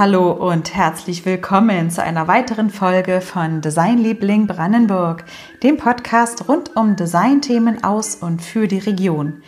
Hallo 0.00 0.32
und 0.32 0.74
herzlich 0.74 1.26
willkommen 1.26 1.90
zu 1.90 2.02
einer 2.02 2.26
weiteren 2.26 2.70
Folge 2.70 3.20
von 3.20 3.60
Designliebling 3.60 4.46
Brandenburg, 4.46 5.26
dem 5.62 5.76
Podcast 5.76 6.48
rund 6.48 6.74
um 6.74 6.96
Designthemen 6.96 7.84
aus 7.84 8.14
und 8.14 8.40
für 8.40 8.66
die 8.66 8.78
Region. 8.78 9.42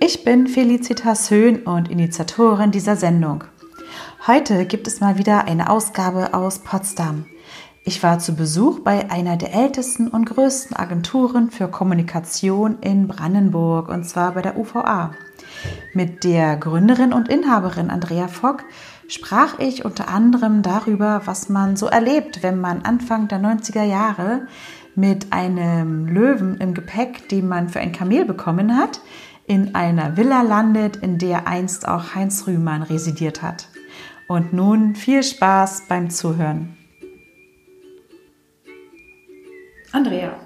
Ich 0.00 0.22
bin 0.22 0.46
Felicitas 0.46 1.30
Höhn 1.30 1.62
und 1.62 1.90
Initiatorin 1.90 2.70
dieser 2.70 2.96
Sendung. 2.96 3.44
Heute 4.26 4.66
gibt 4.66 4.86
es 4.88 5.00
mal 5.00 5.16
wieder 5.16 5.46
eine 5.46 5.70
Ausgabe 5.70 6.34
aus 6.34 6.58
Potsdam. 6.58 7.24
Ich 7.86 8.02
war 8.02 8.18
zu 8.18 8.34
Besuch 8.34 8.80
bei 8.80 9.10
einer 9.10 9.38
der 9.38 9.54
ältesten 9.54 10.08
und 10.08 10.26
größten 10.26 10.76
Agenturen 10.76 11.50
für 11.50 11.68
Kommunikation 11.68 12.76
in 12.82 13.08
Brandenburg, 13.08 13.88
und 13.88 14.04
zwar 14.04 14.32
bei 14.32 14.42
der 14.42 14.58
UVA. 14.58 15.12
Mit 15.94 16.24
der 16.24 16.58
Gründerin 16.58 17.14
und 17.14 17.30
Inhaberin 17.30 17.88
Andrea 17.88 18.28
Fock 18.28 18.64
sprach 19.08 19.58
ich 19.58 19.84
unter 19.84 20.08
anderem 20.08 20.62
darüber, 20.62 21.22
was 21.24 21.48
man 21.48 21.76
so 21.76 21.86
erlebt, 21.86 22.42
wenn 22.42 22.60
man 22.60 22.82
Anfang 22.82 23.28
der 23.28 23.40
90er 23.40 23.84
Jahre 23.84 24.46
mit 24.94 25.32
einem 25.32 26.06
Löwen 26.06 26.58
im 26.58 26.74
Gepäck, 26.74 27.28
den 27.28 27.48
man 27.48 27.68
für 27.68 27.80
ein 27.80 27.92
Kamel 27.92 28.24
bekommen 28.24 28.76
hat, 28.76 29.00
in 29.46 29.74
einer 29.74 30.16
Villa 30.16 30.42
landet, 30.42 30.96
in 30.96 31.18
der 31.18 31.46
einst 31.46 31.86
auch 31.86 32.14
Heinz 32.14 32.46
Rühmann 32.46 32.82
residiert 32.82 33.42
hat. 33.42 33.68
Und 34.28 34.52
nun 34.52 34.94
viel 34.94 35.22
Spaß 35.22 35.84
beim 35.88 36.08
Zuhören. 36.08 36.76
Andrea, 39.92 40.43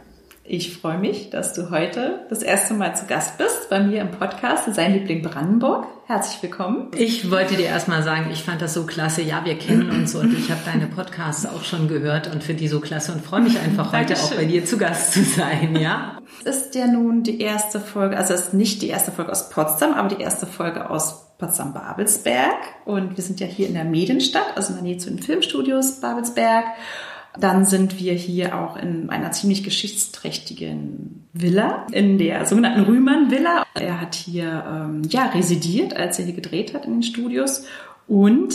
ich 0.49 0.77
freue 0.77 0.99
mich, 0.99 1.31
dass 1.31 1.53
du 1.53 1.71
heute 1.71 2.21
das 2.31 2.43
erste 2.43 2.73
Mal 2.75 2.97
zu 2.97 3.07
Gast 3.07 3.37
bist 3.37 3.69
bei 3.69 3.81
mir 3.81 4.01
im 4.01 4.11
Podcast 4.11 4.75
Sein 4.75 4.95
Liebling 4.95 5.23
Brandenburg. 5.23 5.87
Herzlich 6.07 6.43
willkommen. 6.43 6.91
Ich 6.97 7.31
wollte 7.31 7.57
dir 7.57 7.67
erstmal 7.67 8.03
sagen, 8.03 8.31
ich 8.33 8.43
fand 8.43 8.63
das 8.63 8.73
so 8.73 8.87
klasse. 8.87 9.21
Ja, 9.21 9.45
wir 9.45 9.59
kennen 9.59 9.91
uns 9.91 10.15
und 10.15 10.33
ich 10.33 10.51
habe 10.51 10.61
deine 10.65 10.87
Podcasts 10.87 11.45
auch 11.45 11.65
schon 11.65 11.87
gehört 11.87 12.33
und 12.33 12.43
finde 12.43 12.63
die 12.63 12.69
so 12.69 12.81
klasse 12.81 13.13
und 13.13 13.23
freue 13.25 13.43
mich 13.43 13.59
einfach 13.59 13.93
heute 13.93 14.15
auch 14.15 14.35
bei 14.35 14.47
dir 14.47 14.65
zu 14.65 14.79
Gast 14.79 15.13
zu 15.13 15.23
sein, 15.23 15.77
ja? 15.77 16.19
Es 16.45 16.57
ist 16.57 16.75
ja 16.75 16.87
nun 16.87 17.23
die 17.23 17.41
erste 17.41 17.79
Folge, 17.79 18.17
also 18.17 18.33
es 18.33 18.47
ist 18.47 18.55
nicht 18.55 18.81
die 18.81 18.89
erste 18.89 19.13
Folge 19.13 19.31
aus 19.31 19.51
Potsdam, 19.51 19.93
aber 19.93 20.09
die 20.09 20.23
erste 20.23 20.47
Folge 20.47 20.89
aus 20.89 21.27
Potsdam-Babelsberg 21.39 22.57
und 22.87 23.17
wir 23.17 23.23
sind 23.23 23.39
ja 23.41 23.47
hier 23.47 23.69
in 23.69 23.75
der 23.75 23.85
Medienstadt, 23.85 24.57
also 24.57 24.71
in 24.71 24.77
der 24.77 24.83
Nähe 24.85 24.99
zu 24.99 25.11
den 25.11 25.19
Filmstudios 25.19 26.01
Babelsberg 26.01 26.65
dann 27.39 27.65
sind 27.65 27.99
wir 28.01 28.15
hier 28.15 28.59
auch 28.59 28.77
in 28.77 29.11
einer 29.11 29.33
ziemlich 29.33 29.63
geschichtsträchtigen 29.63 31.29
Villa, 31.33 31.87
in 31.93 32.19
der 32.19 32.47
sogenannten 32.47 32.83
Rühmann-Villa. 32.83 33.65
Er 33.75 34.01
hat 34.01 34.15
hier 34.15 34.65
ähm, 34.69 35.03
ja 35.09 35.27
residiert, 35.27 35.97
als 35.97 36.19
er 36.19 36.25
hier 36.25 36.35
gedreht 36.35 36.75
hat 36.75 36.85
in 36.85 36.95
den 36.95 37.03
Studios. 37.03 37.65
Und 38.07 38.55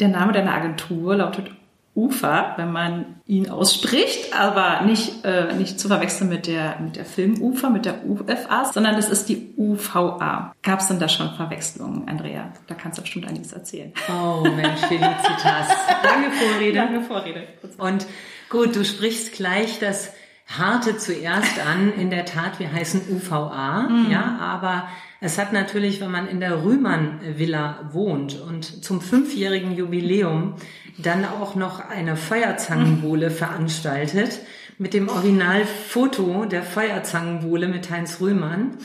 der 0.00 0.08
Name 0.08 0.32
deiner 0.32 0.54
Agentur 0.54 1.16
lautet 1.16 1.50
Ufer, 1.94 2.54
wenn 2.56 2.72
man 2.72 3.20
ihn 3.26 3.50
ausspricht, 3.50 4.34
aber 4.34 4.80
nicht, 4.86 5.24
äh, 5.26 5.52
nicht 5.54 5.78
zu 5.78 5.88
verwechseln 5.88 6.30
mit 6.30 6.46
der, 6.46 6.78
mit 6.80 6.96
der 6.96 7.04
Filmufer, 7.04 7.68
mit 7.68 7.84
der 7.84 8.06
UFA, 8.06 8.72
sondern 8.72 8.96
das 8.96 9.10
ist 9.10 9.28
die 9.28 9.52
UVA. 9.58 10.54
Gab 10.62 10.80
es 10.80 10.88
denn 10.88 10.98
da 10.98 11.08
schon 11.08 11.34
Verwechslungen, 11.34 12.08
Andrea? 12.08 12.50
Da 12.66 12.74
kannst 12.74 12.96
du 12.96 13.02
bestimmt 13.02 13.28
einiges 13.28 13.52
erzählen. 13.52 13.92
Oh 14.08 14.42
Mensch, 14.42 14.80
Felicitas. 14.80 15.68
Lange 16.02 16.30
Vorrede. 16.30 16.78
Lange 16.78 17.02
Vorrede. 17.02 17.42
Und 17.76 18.06
gut, 18.48 18.74
du 18.74 18.84
sprichst 18.86 19.34
gleich 19.34 19.78
das 19.78 20.12
Harte 20.58 20.96
zuerst 20.96 21.58
an. 21.58 21.92
In 21.94 22.10
der 22.10 22.24
Tat, 22.24 22.58
wir 22.58 22.72
heißen 22.72 23.02
UVA, 23.10 23.88
mhm. 23.88 24.10
ja, 24.10 24.38
aber 24.40 24.88
es 25.20 25.38
hat 25.38 25.52
natürlich, 25.52 26.00
wenn 26.00 26.10
man 26.10 26.26
in 26.26 26.40
der 26.40 26.64
Rühmann-Villa 26.64 27.90
wohnt 27.92 28.40
und 28.40 28.84
zum 28.84 29.00
fünfjährigen 29.00 29.76
Jubiläum 29.76 30.54
dann 30.98 31.24
auch 31.24 31.54
noch 31.54 31.88
eine 31.88 32.16
Feuerzangenbowle 32.16 33.30
veranstaltet 33.30 34.40
mit 34.78 34.94
dem 34.94 35.08
Originalfoto 35.08 36.44
der 36.44 36.62
Feuerzangenbowle 36.62 37.68
mit 37.68 37.90
Heinz 37.90 38.20
Rühmann 38.20 38.78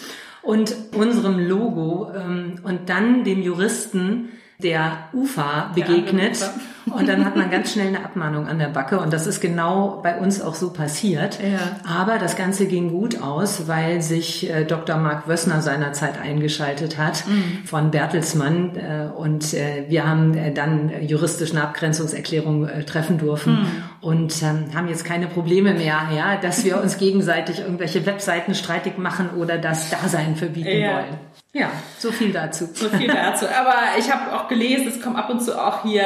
und 0.43 0.75
unserem 0.95 1.39
Logo 1.39 2.11
ähm, 2.15 2.59
und 2.63 2.89
dann 2.89 3.23
dem 3.23 3.41
Juristen 3.41 4.29
der 4.59 5.09
UFA 5.13 5.71
begegnet. 5.73 6.39
Der 6.39 6.53
und 6.91 7.07
dann 7.07 7.25
hat 7.25 7.35
man 7.35 7.49
ganz 7.49 7.73
schnell 7.73 7.87
eine 7.87 8.03
Abmahnung 8.03 8.47
an 8.47 8.59
der 8.59 8.67
Backe. 8.67 8.99
Und 8.99 9.11
das 9.13 9.27
ist 9.27 9.41
genau 9.41 9.99
bei 10.01 10.17
uns 10.17 10.41
auch 10.41 10.55
so 10.55 10.71
passiert. 10.71 11.39
Ja. 11.41 11.59
Aber 11.87 12.17
das 12.17 12.35
Ganze 12.35 12.67
ging 12.67 12.89
gut 12.89 13.21
aus, 13.21 13.67
weil 13.67 14.01
sich 14.01 14.49
äh, 14.49 14.65
Dr. 14.65 14.97
Mark 14.97 15.27
Wössner 15.27 15.61
seinerzeit 15.61 16.19
eingeschaltet 16.19 16.97
hat 16.97 17.25
mhm. 17.27 17.65
von 17.65 17.91
Bertelsmann. 17.91 18.75
Äh, 18.75 19.09
und 19.15 19.53
äh, 19.53 19.85
wir 19.89 20.07
haben 20.07 20.53
dann 20.53 20.91
juristische 21.01 21.53
eine 21.53 21.63
Abgrenzungserklärung 21.63 22.67
treffen 22.85 23.17
dürfen 23.17 23.61
mhm. 23.61 23.83
und 24.01 24.43
ähm, 24.43 24.65
haben 24.75 24.87
jetzt 24.87 25.05
keine 25.05 25.27
Probleme 25.27 25.73
mehr, 25.73 26.09
ja, 26.15 26.37
dass 26.37 26.63
wir 26.65 26.81
uns 26.81 26.97
gegenseitig 26.97 27.59
irgendwelche 27.59 28.05
Webseiten 28.05 28.53
streitig 28.55 28.97
machen 28.97 29.29
oder 29.37 29.57
das 29.57 29.89
Dasein 29.89 30.35
verbieten 30.35 30.79
ja. 30.79 30.93
wollen. 30.93 31.27
Ja, 31.53 31.71
so 31.97 32.11
viel 32.11 32.31
dazu. 32.31 32.69
So 32.73 32.89
viel 32.89 33.07
dazu. 33.07 33.45
Aber 33.47 33.73
ich 33.97 34.11
habe 34.11 34.35
auch 34.35 34.47
gelesen, 34.47 34.87
es 34.89 35.01
kommen 35.01 35.15
ab 35.15 35.29
und 35.29 35.41
zu 35.41 35.59
auch 35.59 35.83
hier 35.83 36.03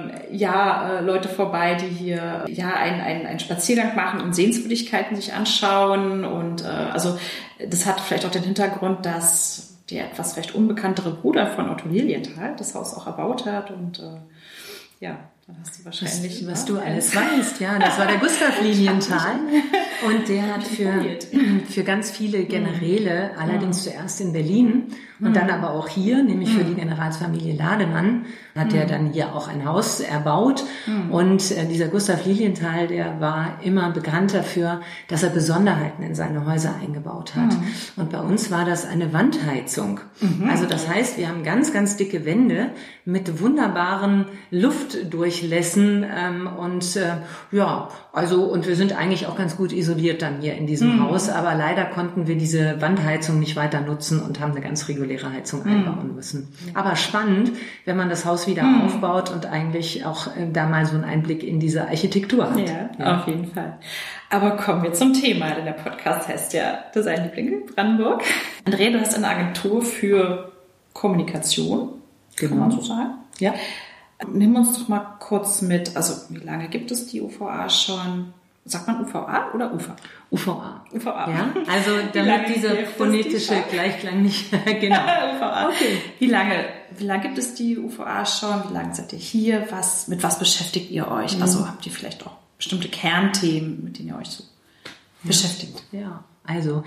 ähm, 0.00 0.10
ja 0.30 0.98
äh, 0.98 1.00
Leute 1.02 1.28
vorbei, 1.28 1.74
die 1.74 1.86
hier 1.86 2.44
ja 2.48 2.74
einen, 2.74 3.00
einen, 3.00 3.26
einen 3.26 3.40
Spaziergang 3.40 3.94
machen 3.94 4.20
und 4.20 4.34
Sehenswürdigkeiten 4.34 5.16
sich 5.16 5.32
anschauen. 5.32 6.24
Und 6.24 6.64
äh, 6.64 6.66
also 6.66 7.18
das 7.68 7.86
hat 7.86 8.00
vielleicht 8.00 8.24
auch 8.26 8.30
den 8.30 8.42
Hintergrund, 8.42 9.06
dass 9.06 9.76
der 9.90 10.04
etwas 10.06 10.34
vielleicht 10.34 10.54
unbekanntere 10.54 11.10
Bruder 11.10 11.46
von 11.46 11.70
Otto 11.70 11.88
Lilienthal 11.88 12.54
das 12.56 12.74
Haus 12.74 12.94
auch 12.94 13.06
erbaut 13.06 13.46
hat 13.46 13.70
und 13.70 13.98
äh, 14.00 14.18
ja, 15.00 15.16
dann 15.46 15.56
hast 15.60 15.78
du 15.78 15.84
wahrscheinlich. 15.86 16.46
Was, 16.46 16.52
was 16.52 16.64
du 16.66 16.78
alles 16.78 17.16
weißt, 17.16 17.60
ja. 17.60 17.78
Das 17.78 17.98
war 17.98 18.06
der 18.06 18.18
Gustav 18.18 18.60
Lilienthal. 18.62 19.36
Und 20.06 20.28
der 20.28 20.54
hat 20.54 20.64
für, 20.64 21.18
für 21.68 21.84
ganz 21.84 22.10
viele 22.10 22.44
Generäle, 22.44 23.30
allerdings 23.38 23.84
zuerst 23.84 24.20
in 24.20 24.32
Berlin 24.32 24.92
und 25.20 25.34
dann 25.34 25.50
aber 25.50 25.70
auch 25.70 25.88
hier, 25.88 26.22
nämlich 26.22 26.52
für 26.52 26.64
die 26.64 26.74
Generalsfamilie 26.74 27.56
Lademann, 27.56 28.26
hat 28.56 28.72
er 28.72 28.86
dann 28.86 29.12
hier 29.12 29.34
auch 29.34 29.48
ein 29.48 29.64
Haus 29.64 30.00
erbaut. 30.00 30.64
Und 31.10 31.50
äh, 31.52 31.66
dieser 31.66 31.88
Gustav 31.88 32.24
Lilienthal, 32.24 32.88
der 32.88 33.20
war 33.20 33.58
immer 33.62 33.90
bekannt 33.90 34.34
dafür, 34.34 34.80
dass 35.08 35.22
er 35.22 35.30
Besonderheiten 35.30 36.02
in 36.02 36.14
seine 36.14 36.46
Häuser 36.46 36.74
eingebaut 36.80 37.34
hat. 37.36 37.56
Und 37.96 38.10
bei 38.10 38.20
uns 38.20 38.50
war 38.50 38.64
das 38.64 38.86
eine 38.86 39.12
Wandheizung. 39.12 40.00
Also 40.48 40.66
das 40.66 40.88
heißt, 40.88 41.18
wir 41.18 41.28
haben 41.28 41.42
ganz, 41.42 41.72
ganz 41.72 41.96
dicke 41.96 42.24
Wände 42.24 42.70
mit 43.04 43.40
wunderbaren 43.40 44.26
Luftdurchlässen 44.50 46.04
ähm, 46.04 46.46
und 46.46 46.96
äh, 46.96 47.16
ja, 47.52 47.88
also 48.12 48.44
und 48.44 48.66
wir 48.66 48.76
sind 48.76 48.96
eigentlich 48.96 49.26
auch 49.26 49.36
ganz 49.36 49.56
gut 49.56 49.72
isoliert 49.72 50.20
dann 50.22 50.40
hier 50.40 50.54
in 50.54 50.66
diesem 50.66 50.96
mhm. 50.96 51.04
Haus, 51.04 51.30
aber 51.30 51.54
leider 51.54 51.84
konnten 51.86 52.26
wir 52.26 52.36
diese 52.36 52.80
Wandheizung 52.80 53.40
nicht 53.40 53.56
weiter 53.56 53.80
nutzen 53.80 54.20
und 54.20 54.40
haben 54.40 54.52
eine 54.52 54.60
ganz 54.60 54.88
reguläre 54.88 55.07
Heizung 55.16 55.64
mhm. 55.64 55.72
einbauen 55.72 56.14
müssen. 56.14 56.48
Aber 56.74 56.96
spannend, 56.96 57.52
wenn 57.84 57.96
man 57.96 58.08
das 58.08 58.24
Haus 58.24 58.46
wieder 58.46 58.62
mhm. 58.62 58.82
aufbaut 58.82 59.30
und 59.30 59.46
eigentlich 59.46 60.04
auch 60.04 60.28
äh, 60.28 60.50
da 60.52 60.66
mal 60.66 60.86
so 60.86 60.94
einen 60.94 61.04
Einblick 61.04 61.42
in 61.42 61.60
diese 61.60 61.88
Architektur 61.88 62.50
hat. 62.50 62.58
Ja, 62.58 62.90
ja, 62.98 63.18
auf 63.18 63.26
jeden 63.26 63.46
Fall. 63.46 63.78
Aber 64.30 64.56
kommen 64.56 64.82
wir 64.82 64.92
zum 64.92 65.14
Thema, 65.14 65.50
denn 65.54 65.64
der 65.64 65.72
Podcast 65.72 66.28
heißt 66.28 66.52
ja 66.52 66.78
Design 66.94 67.24
Liebling 67.24 67.66
Brandenburg. 67.74 68.22
Andrea, 68.64 68.90
du 68.90 69.00
hast 69.00 69.14
eine 69.14 69.28
Agentur 69.28 69.82
für 69.82 70.52
Kommunikation, 70.92 71.90
genau. 72.36 72.50
kann 72.50 72.58
man 72.58 72.70
so 72.70 72.80
sagen. 72.80 73.14
Ja. 73.38 73.54
Nimm 74.30 74.56
uns 74.56 74.76
doch 74.76 74.88
mal 74.88 75.16
kurz 75.20 75.62
mit, 75.62 75.96
also 75.96 76.14
wie 76.30 76.44
lange 76.44 76.68
gibt 76.68 76.90
es 76.90 77.06
die 77.06 77.22
UVA 77.22 77.68
schon? 77.68 78.34
Sagt 78.68 78.86
man 78.86 79.00
UVA 79.02 79.50
oder 79.54 79.72
UFA? 79.72 79.96
UVA. 80.30 80.84
UVA. 80.92 81.30
Ja, 81.30 81.54
also 81.72 81.90
damit 82.12 82.54
dieser 82.54 82.84
phonetische 82.84 83.54
die 83.54 83.74
Gleichklang 83.74 84.22
nicht, 84.22 84.50
genau. 84.80 84.96
UVA. 85.36 85.68
Okay. 85.68 85.98
Wie 86.18 86.26
lange, 86.26 86.66
wie 86.96 87.04
lange 87.04 87.22
gibt 87.22 87.38
es 87.38 87.54
die 87.54 87.78
UVA 87.78 88.26
schon? 88.26 88.68
Wie 88.68 88.74
lange 88.74 88.94
seid 88.94 89.12
ihr 89.14 89.18
hier? 89.18 89.66
Was, 89.70 90.08
mit 90.08 90.22
was 90.22 90.38
beschäftigt 90.38 90.90
ihr 90.90 91.10
euch? 91.10 91.36
Mhm. 91.36 91.42
Also 91.42 91.66
habt 91.66 91.86
ihr 91.86 91.92
vielleicht 91.92 92.26
auch 92.26 92.32
bestimmte 92.58 92.88
Kernthemen, 92.88 93.82
mit 93.84 93.98
denen 93.98 94.08
ihr 94.08 94.18
euch 94.18 94.28
so 94.28 94.44
ja. 94.44 94.90
beschäftigt? 95.28 95.82
Ja. 95.92 96.24
Also 96.44 96.82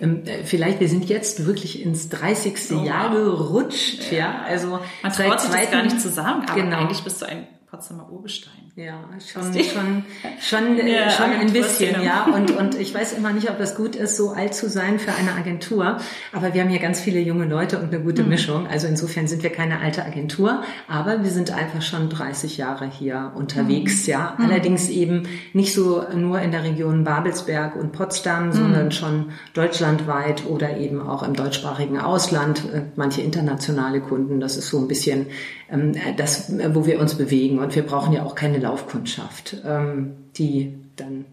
ähm, 0.00 0.24
äh, 0.26 0.44
vielleicht, 0.44 0.80
wir 0.80 0.88
sind 0.88 1.06
jetzt 1.06 1.46
wirklich 1.46 1.82
ins 1.82 2.10
30. 2.10 2.54
Oh, 2.70 2.84
Jahr 2.84 3.10
gerutscht, 3.10 4.10
ja. 4.10 4.18
ja. 4.18 4.42
Also 4.46 4.80
man 5.02 5.12
traut 5.12 5.40
sich 5.40 5.50
das 5.50 5.70
gar 5.70 5.82
nicht 5.82 6.00
zu 6.00 6.10
sagen, 6.10 6.44
aber 6.46 6.60
genau. 6.60 6.76
eigentlich 6.78 7.02
bist 7.02 7.22
du 7.22 7.26
ein 7.26 7.46
Potsdamer 7.76 8.10
Urgestein. 8.10 8.72
Ja, 8.74 9.04
schon, 9.20 9.52
schon, 9.52 10.04
schon, 10.40 10.86
ja, 10.86 11.10
schon 11.10 11.30
ein 11.30 11.52
bisschen, 11.52 12.02
ja. 12.02 12.26
Und, 12.26 12.50
und 12.50 12.74
ich 12.74 12.94
weiß 12.94 13.12
immer 13.12 13.32
nicht, 13.32 13.50
ob 13.50 13.58
das 13.58 13.74
gut 13.74 13.96
ist, 13.96 14.16
so 14.16 14.30
alt 14.30 14.54
zu 14.54 14.68
sein 14.68 14.98
für 14.98 15.12
eine 15.12 15.34
Agentur. 15.34 15.98
Aber 16.32 16.54
wir 16.54 16.62
haben 16.62 16.70
hier 16.70 16.78
ganz 16.78 17.00
viele 17.00 17.20
junge 17.20 17.44
Leute 17.44 17.78
und 17.78 17.92
eine 17.92 18.02
gute 18.02 18.22
mhm. 18.22 18.30
Mischung. 18.30 18.66
Also 18.66 18.86
insofern 18.86 19.28
sind 19.28 19.42
wir 19.42 19.50
keine 19.50 19.80
alte 19.80 20.04
Agentur, 20.04 20.62
aber 20.88 21.22
wir 21.22 21.30
sind 21.30 21.50
einfach 21.50 21.82
schon 21.82 22.08
30 22.08 22.56
Jahre 22.56 22.86
hier 22.86 23.32
unterwegs, 23.34 24.06
mhm. 24.06 24.10
ja. 24.12 24.34
Mhm. 24.38 24.44
Allerdings 24.46 24.88
eben 24.88 25.24
nicht 25.52 25.74
so 25.74 26.04
nur 26.14 26.40
in 26.40 26.50
der 26.50 26.64
Region 26.64 27.04
Babelsberg 27.04 27.76
und 27.76 27.92
Potsdam, 27.92 28.52
sondern 28.52 28.86
mhm. 28.86 28.92
schon 28.92 29.32
deutschlandweit 29.52 30.46
oder 30.46 30.78
eben 30.78 31.06
auch 31.06 31.22
im 31.22 31.34
deutschsprachigen 31.34 31.98
Ausland. 31.98 32.62
Äh, 32.72 32.82
manche 32.96 33.20
internationale 33.20 34.00
Kunden, 34.00 34.40
das 34.40 34.56
ist 34.56 34.68
so 34.68 34.78
ein 34.78 34.88
bisschen 34.88 35.26
ähm, 35.70 35.94
das, 36.16 36.52
wo 36.72 36.86
wir 36.86 37.00
uns 37.00 37.16
bewegen. 37.16 37.58
Und 37.66 37.74
wir 37.74 37.82
brauchen 37.82 38.12
ja 38.12 38.22
auch 38.22 38.36
keine 38.36 38.58
Laufkundschaft, 38.58 39.56
ähm, 39.66 40.12
die 40.36 40.78
dann 40.94 41.24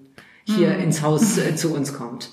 hier 0.46 0.70
mhm. 0.70 0.80
ins 0.86 1.04
Haus 1.04 1.38
äh, 1.38 1.56
zu 1.56 1.72
uns 1.76 1.94
kommt. 1.94 2.32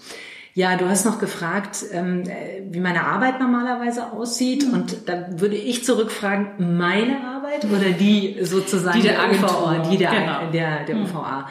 Ja, 0.54 0.78
du 0.78 0.88
hast 0.88 1.04
noch 1.04 1.18
gefragt, 1.18 1.84
ähm, 1.92 2.24
wie 2.70 2.80
meine 2.80 3.04
Arbeit 3.04 3.40
normalerweise 3.40 4.10
aussieht. 4.10 4.66
Mhm. 4.66 4.72
Und 4.72 4.96
da 5.06 5.26
würde 5.32 5.56
ich 5.56 5.84
zurückfragen, 5.84 6.78
meine 6.78 7.18
Arbeit 7.22 7.66
oder 7.66 7.90
die 7.90 8.38
sozusagen 8.40 8.96
die 8.96 9.02
der, 9.02 9.18
der 9.18 9.44
UVA, 9.44 9.86
die 9.90 9.98
der, 9.98 10.10
genau. 10.10 10.50
der, 10.50 10.84
der 10.86 10.96
UVA. 10.96 11.46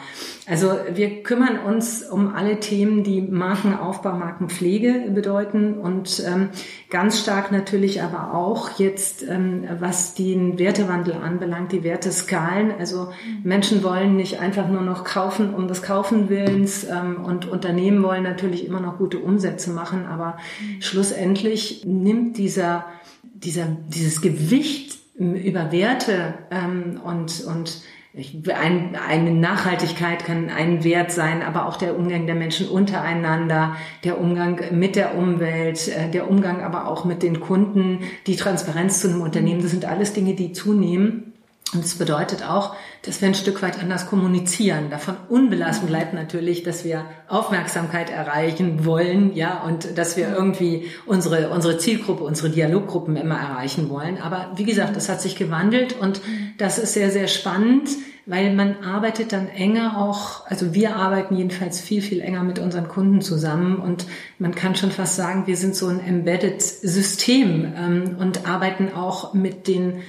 Also 0.50 0.72
wir 0.92 1.22
kümmern 1.22 1.60
uns 1.60 2.02
um 2.02 2.34
alle 2.34 2.58
Themen, 2.58 3.04
die 3.04 3.22
Markenaufbau, 3.22 4.14
Markenpflege 4.14 5.12
bedeuten 5.14 5.74
und 5.74 6.20
ähm, 6.26 6.48
ganz 6.90 7.20
stark 7.20 7.52
natürlich 7.52 8.02
aber 8.02 8.34
auch 8.34 8.80
jetzt, 8.80 9.22
ähm, 9.22 9.62
was 9.78 10.14
den 10.14 10.58
Wertewandel 10.58 11.14
anbelangt, 11.14 11.70
die 11.70 11.84
Werteskalen. 11.84 12.72
Also 12.76 13.12
Menschen 13.44 13.84
wollen 13.84 14.16
nicht 14.16 14.40
einfach 14.40 14.68
nur 14.68 14.82
noch 14.82 15.04
kaufen 15.04 15.54
um 15.54 15.68
des 15.68 15.82
Kaufen 15.82 16.28
willens 16.28 16.82
ähm, 16.82 17.24
und 17.24 17.46
Unternehmen 17.46 18.02
wollen 18.02 18.24
natürlich 18.24 18.66
immer 18.66 18.80
noch 18.80 18.98
gute 18.98 19.20
Umsätze 19.20 19.70
machen, 19.70 20.04
aber 20.04 20.36
schlussendlich 20.80 21.84
nimmt 21.86 22.38
dieser, 22.38 22.86
dieser, 23.22 23.68
dieses 23.86 24.20
Gewicht 24.20 24.98
über 25.16 25.70
Werte 25.70 26.34
ähm, 26.50 27.00
und, 27.04 27.44
und 27.44 27.82
ein, 28.12 28.96
eine 28.96 29.30
Nachhaltigkeit 29.30 30.24
kann 30.24 30.50
ein 30.50 30.82
Wert 30.82 31.12
sein, 31.12 31.42
aber 31.42 31.66
auch 31.66 31.76
der 31.76 31.96
Umgang 31.96 32.26
der 32.26 32.34
Menschen 32.34 32.68
untereinander, 32.68 33.76
der 34.02 34.20
Umgang 34.20 34.60
mit 34.72 34.96
der 34.96 35.16
Umwelt, 35.16 35.86
äh, 35.88 36.10
der 36.10 36.28
Umgang 36.28 36.62
aber 36.62 36.88
auch 36.88 37.04
mit 37.04 37.22
den 37.22 37.38
Kunden, 37.38 38.00
die 38.26 38.34
Transparenz 38.34 39.00
zu 39.00 39.08
einem 39.08 39.20
Unternehmen, 39.20 39.62
das 39.62 39.70
sind 39.70 39.84
alles 39.84 40.12
Dinge, 40.12 40.34
die 40.34 40.52
zunehmen. 40.52 41.29
Und 41.72 41.84
es 41.84 41.96
bedeutet 41.96 42.42
auch, 42.42 42.74
dass 43.02 43.20
wir 43.20 43.28
ein 43.28 43.34
Stück 43.34 43.62
weit 43.62 43.80
anders 43.80 44.06
kommunizieren. 44.06 44.90
Davon 44.90 45.16
unbelassen 45.28 45.86
bleibt 45.86 46.14
natürlich, 46.14 46.64
dass 46.64 46.84
wir 46.84 47.04
Aufmerksamkeit 47.28 48.10
erreichen 48.10 48.84
wollen, 48.84 49.34
ja, 49.36 49.62
und 49.62 49.96
dass 49.96 50.16
wir 50.16 50.28
irgendwie 50.34 50.90
unsere, 51.06 51.50
unsere 51.50 51.78
Zielgruppe, 51.78 52.24
unsere 52.24 52.50
Dialoggruppen 52.50 53.16
immer 53.16 53.36
erreichen 53.36 53.88
wollen. 53.88 54.20
Aber 54.20 54.50
wie 54.56 54.64
gesagt, 54.64 54.96
das 54.96 55.08
hat 55.08 55.22
sich 55.22 55.36
gewandelt 55.36 55.96
und 56.00 56.20
das 56.58 56.78
ist 56.78 56.94
sehr, 56.94 57.12
sehr 57.12 57.28
spannend, 57.28 57.88
weil 58.26 58.52
man 58.54 58.82
arbeitet 58.82 59.32
dann 59.32 59.48
enger 59.48 59.96
auch, 59.96 60.46
also 60.46 60.74
wir 60.74 60.96
arbeiten 60.96 61.36
jedenfalls 61.36 61.80
viel, 61.80 62.02
viel 62.02 62.20
enger 62.20 62.42
mit 62.42 62.58
unseren 62.58 62.88
Kunden 62.88 63.20
zusammen 63.20 63.76
und 63.76 64.06
man 64.38 64.54
kann 64.54 64.74
schon 64.74 64.90
fast 64.90 65.16
sagen, 65.16 65.46
wir 65.46 65.56
sind 65.56 65.76
so 65.76 65.86
ein 65.86 66.00
embedded 66.00 66.60
System 66.60 67.72
ähm, 67.76 68.16
und 68.18 68.48
arbeiten 68.48 68.92
auch 68.92 69.34
mit 69.34 69.68
den 69.68 70.02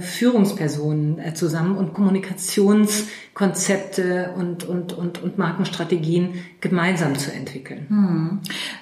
Führungspersonen 0.00 1.18
äh, 1.18 1.34
zusammen 1.34 1.76
und 1.76 1.92
Kommunikationskonzepte 1.94 4.34
und, 4.36 4.64
und, 4.64 4.92
und, 4.92 5.22
und 5.22 5.38
Markenstrategien 5.38 6.34
gemeinsam 6.60 7.16
zu 7.16 7.32
entwickeln. 7.32 7.86
Hm. 7.88 8.40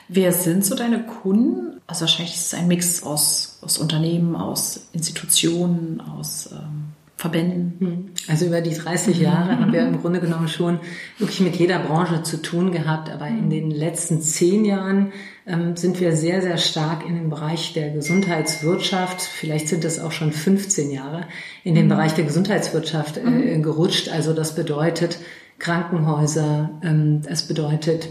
Wer 0.09 0.33
sind 0.33 0.65
so 0.65 0.75
deine 0.75 1.05
Kunden? 1.05 1.81
Also 1.87 2.01
wahrscheinlich 2.03 2.35
ist 2.35 2.47
es 2.47 2.55
ein 2.55 2.67
Mix 2.67 3.03
aus, 3.03 3.59
aus 3.61 3.77
Unternehmen, 3.79 4.37
aus 4.37 4.89
Institutionen, 4.93 6.01
aus 6.01 6.49
ähm, 6.53 6.94
Verbänden. 7.17 7.77
Hm. 7.79 8.05
Also 8.29 8.47
über 8.47 8.61
die 8.61 8.75
30 8.75 9.19
Jahre 9.21 9.59
haben 9.59 9.73
wir 9.73 9.87
im 9.87 10.01
Grunde 10.01 10.21
genommen 10.21 10.49
schon 10.49 10.81
wirklich 11.19 11.41
mit 11.41 11.57
jeder 11.57 11.79
Branche 11.79 12.23
zu 12.23 12.43
tun 12.43 12.73
gehabt, 12.73 13.09
aber 13.09 13.29
in 13.29 13.51
den 13.51 13.71
letzten 13.71 14.21
zehn 14.21 14.65
Jahren 14.65 15.13
ähm, 15.47 15.77
sind 15.77 16.01
wir 16.01 16.17
sehr, 16.17 16.43
sehr 16.43 16.59
stark 16.59 17.07
in 17.07 17.15
den 17.15 17.31
Bereich 17.31 17.73
der 17.73 17.91
Gesundheitswirtschaft, 17.91 19.23
vielleicht 19.23 19.69
sind 19.69 19.85
es 19.85 20.01
auch 20.01 20.13
schon 20.13 20.33
15 20.33 20.91
Jahre, 20.91 21.27
in 21.63 21.75
den 21.75 21.85
mhm. 21.85 21.91
Bereich 21.91 22.15
der 22.15 22.25
Gesundheitswirtschaft 22.25 23.19
äh, 23.19 23.23
mhm. 23.23 23.63
gerutscht. 23.63 24.09
Also 24.09 24.33
das 24.33 24.55
bedeutet 24.55 25.19
Krankenhäuser, 25.59 26.71
ähm, 26.83 27.23
es 27.27 27.45
bedeutet 27.45 28.09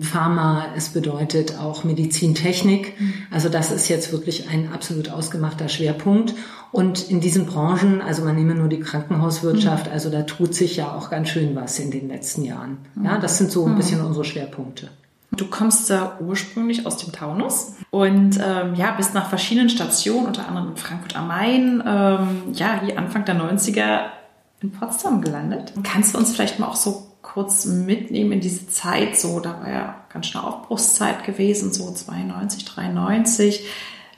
Pharma, 0.00 0.66
es 0.76 0.90
bedeutet 0.90 1.58
auch 1.58 1.84
Medizintechnik. 1.84 2.98
Mhm. 2.98 3.14
Also 3.30 3.48
das 3.48 3.72
ist 3.72 3.88
jetzt 3.88 4.12
wirklich 4.12 4.48
ein 4.48 4.72
absolut 4.72 5.10
ausgemachter 5.10 5.68
Schwerpunkt. 5.68 6.34
Und 6.70 7.10
in 7.10 7.20
diesen 7.20 7.46
Branchen, 7.46 8.00
also 8.00 8.24
man 8.24 8.36
nehme 8.36 8.54
nur 8.54 8.68
die 8.68 8.80
Krankenhauswirtschaft, 8.80 9.86
mhm. 9.86 9.92
also 9.92 10.10
da 10.10 10.22
tut 10.22 10.54
sich 10.54 10.76
ja 10.76 10.92
auch 10.92 11.10
ganz 11.10 11.28
schön 11.28 11.54
was 11.54 11.78
in 11.78 11.90
den 11.90 12.08
letzten 12.08 12.42
Jahren. 12.44 12.78
Ja, 13.02 13.18
das 13.18 13.38
sind 13.38 13.50
so 13.50 13.66
ein 13.66 13.76
bisschen 13.76 14.00
unsere 14.00 14.24
Schwerpunkte. 14.24 14.88
Du 15.36 15.46
kommst 15.46 15.90
da 15.90 16.18
ursprünglich 16.20 16.86
aus 16.86 16.98
dem 16.98 17.12
Taunus 17.12 17.74
und 17.90 18.38
ähm, 18.44 18.74
ja, 18.76 18.92
bist 18.92 19.14
nach 19.14 19.28
verschiedenen 19.28 19.68
Stationen, 19.68 20.26
unter 20.26 20.46
anderem 20.48 20.70
in 20.70 20.76
Frankfurt 20.76 21.16
am 21.16 21.28
Main, 21.28 21.82
ähm, 21.86 22.52
ja, 22.52 22.80
hier 22.84 22.98
Anfang 22.98 23.24
der 23.24 23.36
90er 23.36 24.00
in 24.64 24.72
Potsdam 24.72 25.20
gelandet. 25.20 25.74
Kannst 25.82 26.14
du 26.14 26.18
uns 26.18 26.32
vielleicht 26.32 26.58
mal 26.58 26.68
auch 26.68 26.76
so 26.76 27.06
kurz 27.20 27.66
mitnehmen 27.66 28.32
in 28.32 28.40
diese 28.40 28.68
Zeit, 28.68 29.16
so, 29.16 29.40
da 29.40 29.60
war 29.60 29.70
ja 29.70 30.04
ganz 30.12 30.26
schnell 30.26 30.42
Aufbruchszeit 30.44 31.24
gewesen, 31.24 31.72
so 31.72 31.90
92, 31.90 32.64
93. 32.64 33.66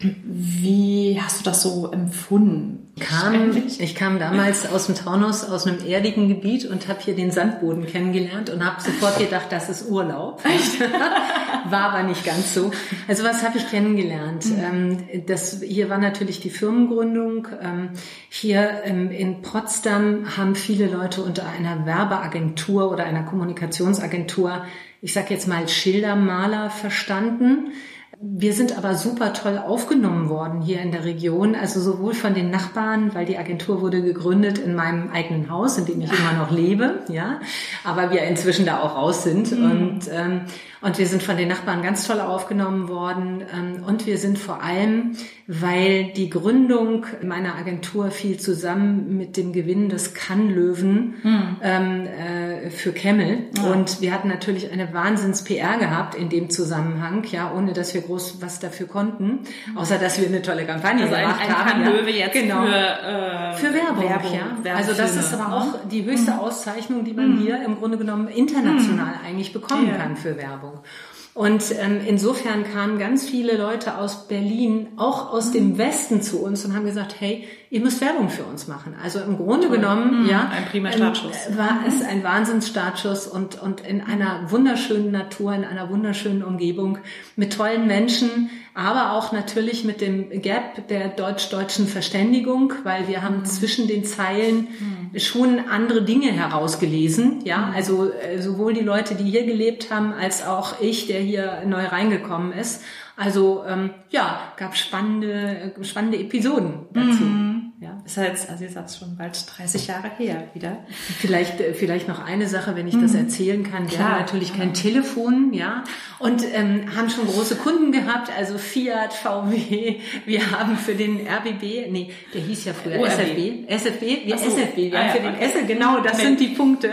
Wie 0.01 1.19
hast 1.21 1.41
du 1.41 1.45
das 1.45 1.63
so 1.63 1.91
empfunden? 1.91 2.93
Kam, 2.99 3.57
ich 3.79 3.95
kam 3.95 4.19
damals 4.19 4.67
aus 4.71 4.87
dem 4.87 4.95
Taunus, 4.95 5.45
aus 5.45 5.67
einem 5.67 5.87
erdigen 5.87 6.29
Gebiet 6.29 6.65
und 6.65 6.89
habe 6.89 7.01
hier 7.03 7.15
den 7.15 7.31
Sandboden 7.31 7.87
kennengelernt 7.87 8.49
und 8.49 8.65
habe 8.65 8.81
sofort 8.81 9.19
gedacht, 9.19 9.47
das 9.51 9.69
ist 9.69 9.91
Urlaub. 9.91 10.43
war 11.71 11.91
aber 11.91 12.03
nicht 12.05 12.25
ganz 12.25 12.55
so. 12.55 12.71
Also 13.09 13.25
was 13.25 13.43
habe 13.43 13.59
ich 13.59 13.69
kennengelernt? 13.69 14.47
Mhm. 14.47 15.27
Das, 15.27 15.61
hier 15.63 15.91
war 15.91 15.99
natürlich 15.99 16.41
die 16.41 16.51
Firmengründung. 16.51 17.49
Ähm, 17.63 17.91
hier 18.29 18.83
ähm, 18.85 19.11
in 19.11 19.43
Potsdam 19.43 20.37
haben 20.37 20.55
viele 20.55 20.87
Leute 20.87 21.23
unter 21.23 21.45
einer 21.47 21.87
Werbeagentur 21.87 22.91
oder 22.91 23.05
einer 23.05 23.25
Kommunikationsagentur, 23.25 24.65
ich 25.03 25.13
sage 25.13 25.35
jetzt 25.35 25.47
mal 25.47 25.69
Schildermaler 25.69 26.71
verstanden 26.71 27.73
wir 28.21 28.55
sind 28.55 28.77
aber 28.77 28.95
super 28.95 29.33
toll 29.33 29.59
aufgenommen 29.59 30.29
worden 30.29 30.63
hier 30.63 30.81
in 30.81 30.91
der 30.91 31.05
Region, 31.05 31.55
also 31.55 31.81
sowohl 31.81 32.15
von 32.15 32.35
den 32.35 32.51
Nachbarn, 32.51 33.15
weil 33.15 33.27
die 33.27 33.37
Agentur 33.37 33.83
wurde 33.83 34.03
gegründet 34.03 34.59
in 34.59 34.75
meinem 34.75 35.11
eigenen 35.11 35.51
Haus, 35.51 35.77
in 35.77 35.85
dem 35.85 36.01
ich 36.01 36.11
immer 36.11 36.33
noch 36.33 36.51
lebe, 36.51 37.05
ja, 37.09 37.41
aber 37.85 38.11
wir 38.11 38.23
inzwischen 38.23 38.65
da 38.65 38.81
auch 38.81 38.97
raus 38.97 39.23
sind 39.23 39.53
mhm. 39.53 39.65
und 39.65 40.01
ähm, 40.11 40.41
und 40.87 40.99
wir 40.99 41.07
sind 41.09 41.21
von 41.21 41.37
den 41.37 41.49
Nachbarn 41.49 41.83
ganz 41.83 42.07
toll 42.07 42.21
aufgenommen 42.21 42.89
worden 42.89 43.43
ähm, 43.53 43.83
und 43.85 44.07
wir 44.07 44.19
sind 44.19 44.39
vor 44.39 44.63
allem, 44.63 45.17
weil 45.49 46.13
die 46.13 46.31
Gründung 46.31 47.07
meiner 47.23 47.57
Agentur 47.57 48.13
fiel 48.13 48.39
zusammen 48.39 49.17
mit 49.17 49.37
dem 49.37 49.53
Gewinn 49.53 49.89
des 49.89 50.15
Kannlöwen 50.15 51.15
mhm. 51.25 51.57
ähm, 51.61 52.07
äh, 52.07 52.71
für 52.71 52.93
Kemmel 52.93 53.47
ja. 53.57 53.65
und 53.65 54.01
wir 54.01 54.13
hatten 54.13 54.29
natürlich 54.29 54.71
eine 54.71 54.95
Wahnsinns 54.95 55.43
PR 55.43 55.77
gehabt 55.79 56.15
in 56.15 56.29
dem 56.29 56.51
Zusammenhang, 56.51 57.25
ja, 57.33 57.53
ohne 57.53 57.73
dass 57.73 57.93
wir 57.93 58.03
groß 58.03 58.37
was 58.41 58.61
dafür 58.61 58.87
konnten, 58.87 59.41
außer 59.75 59.99
dass 59.99 60.21
wir 60.21 60.29
eine 60.29 60.41
tolle 60.41 60.67
Kampagne 60.67 61.03
also 61.03 61.17
gemacht 61.17 61.41
ein, 61.41 61.49
ein 61.49 61.67
haben. 61.67 61.85
Löwe 61.85 62.11
ja. 62.11 62.27
jetzt 62.27 62.35
genau. 62.35 62.63
für, 62.63 62.73
äh, 62.73 63.53
für 63.55 63.75
Werbung, 63.75 64.09
Werbung 64.09 64.33
ja. 64.33 64.75
Also 64.77 64.93
das 64.93 65.17
ist 65.17 65.35
aber 65.35 65.53
auch 65.53 65.89
die 65.91 66.05
höchste 66.05 66.31
mhm. 66.31 66.39
Auszeichnung, 66.39 67.05
die 67.05 67.13
man 67.13 67.35
mhm. 67.35 67.39
hier 67.41 67.65
im 67.65 67.77
Grunde 67.77 67.99
genommen 67.99 68.29
international 68.29 69.15
mhm. 69.15 69.27
eigentlich 69.27 69.53
bekommen 69.53 69.89
ja. 69.89 69.97
kann 69.97 70.17
für 70.17 70.37
Werbung. 70.37 70.76
algo. 70.77 71.26
Und 71.37 71.65
ähm, 71.79 72.01
insofern 72.07 72.65
kamen 72.65 72.99
ganz 72.99 73.29
viele 73.29 73.59
Leute 73.59 73.99
aus 73.99 74.27
Berlin, 74.27 74.89
auch 74.97 75.35
aus 75.35 75.53
dem 75.53 75.73
mhm. 75.73 75.79
Westen 75.79 76.23
zu 76.23 76.43
uns 76.43 76.65
und 76.65 76.75
haben 76.75 76.87
gesagt, 76.87 77.17
hey, 77.19 77.47
ihr 77.69 77.83
müsst 77.83 78.01
Werbung 78.01 78.31
für 78.31 78.45
uns 78.45 78.69
machen. 78.69 78.95
Also 79.03 79.21
im 79.21 79.37
Grunde 79.37 79.67
Toll. 79.67 79.77
genommen, 79.77 80.23
mhm, 80.23 80.31
ja, 80.31 80.51
ein 80.51 80.65
prima 80.65 80.93
Startschuss. 80.93 81.37
Ähm, 81.51 81.59
war 81.59 81.81
es 81.87 82.01
ein 82.03 82.25
Wahnsinnsstartschuss 82.25 83.27
und, 83.27 83.61
und 83.61 83.83
in 83.83 84.01
einer 84.01 84.51
wunderschönen 84.51 85.13
Natur, 85.13 85.53
in 85.53 85.65
einer 85.65 85.91
wunderschönen 85.91 86.43
Umgebung 86.43 86.99
mit 87.37 87.53
tollen 87.53 87.87
Menschen, 87.87 88.49
aber 88.73 89.13
auch 89.13 89.33
natürlich 89.33 89.85
mit 89.85 90.01
dem 90.01 90.31
Gap 90.43 90.89
der 90.89 91.09
deutsch-deutschen 91.09 91.87
Verständigung, 91.87 92.73
weil 92.85 93.09
wir 93.09 93.23
haben 93.23 93.41
mhm. 93.41 93.45
zwischen 93.45 93.89
den 93.89 94.05
Zeilen 94.05 94.69
mhm. 95.13 95.19
schon 95.19 95.61
andere 95.71 96.03
Dinge 96.03 96.31
herausgelesen. 96.31 97.41
Ja, 97.45 97.59
mhm. 97.59 97.75
also 97.75 98.11
äh, 98.11 98.41
sowohl 98.41 98.75
die 98.75 98.83
Leute, 98.83 99.15
die 99.15 99.25
hier 99.25 99.45
gelebt 99.45 99.91
haben, 99.91 100.13
als 100.13 100.47
auch 100.47 100.81
ich, 100.81 101.07
der 101.07 101.26
hier 101.27 101.63
neu 101.67 101.85
reingekommen 101.85 102.53
ist. 102.53 102.83
Also 103.17 103.65
ähm, 103.67 103.91
ja, 104.11 104.53
gab 104.57 104.77
spannende, 104.77 105.73
spannende 105.83 106.19
Episoden 106.19 106.87
dazu. 106.93 107.25
Mhm. 107.25 107.73
Ja. 107.81 107.99
Ist 108.07 108.17
jetzt, 108.17 108.49
also 108.49 108.65
jetzt 108.65 108.99
schon 108.99 109.17
bald 109.17 109.37
30 109.59 109.87
Jahre 109.87 110.11
her 110.17 110.49
wieder. 110.55 110.79
Vielleicht, 111.19 111.61
äh, 111.61 111.75
vielleicht 111.75 112.09
noch 112.09 112.25
eine 112.25 112.47
Sache, 112.47 112.75
wenn 112.75 112.89
ich 112.89 112.95
mhm. 112.95 113.03
das 113.03 113.15
erzählen 113.15 113.63
kann. 113.65 113.91
Wir 113.91 113.99
Klar. 113.99 114.13
haben 114.13 114.21
natürlich 114.21 114.57
kein 114.57 114.73
Telefon, 114.73 115.53
ja, 115.53 115.85
und 116.19 116.43
ähm, 116.55 116.97
haben 116.97 117.11
schon 117.11 117.27
große 117.27 117.57
Kunden 117.57 117.93
gehabt, 117.93 118.31
also 118.37 118.57
Fiat, 118.57 119.13
VW. 119.13 120.01
Wir 120.25 120.51
haben 120.51 120.77
für 120.77 120.95
den 120.95 121.27
RBB, 121.27 121.91
nee, 121.91 122.11
der 122.33 122.41
hieß 122.41 122.65
ja 122.65 122.73
früher 122.73 122.99
ORB. 122.99 123.11
SFB, 123.11 123.69
SFB, 123.69 124.27
wir 124.27 124.39
so. 124.39 124.47
SFB, 124.47 124.77
wir 124.77 124.99
ah, 124.99 125.03
haben 125.03 125.11
für 125.11 125.23
den. 125.23 125.35
SFB, 125.35 125.67
genau, 125.67 126.01
das 126.01 126.17
nee. 126.17 126.25
sind 126.25 126.41
die 126.41 126.49
Punkte. 126.49 126.91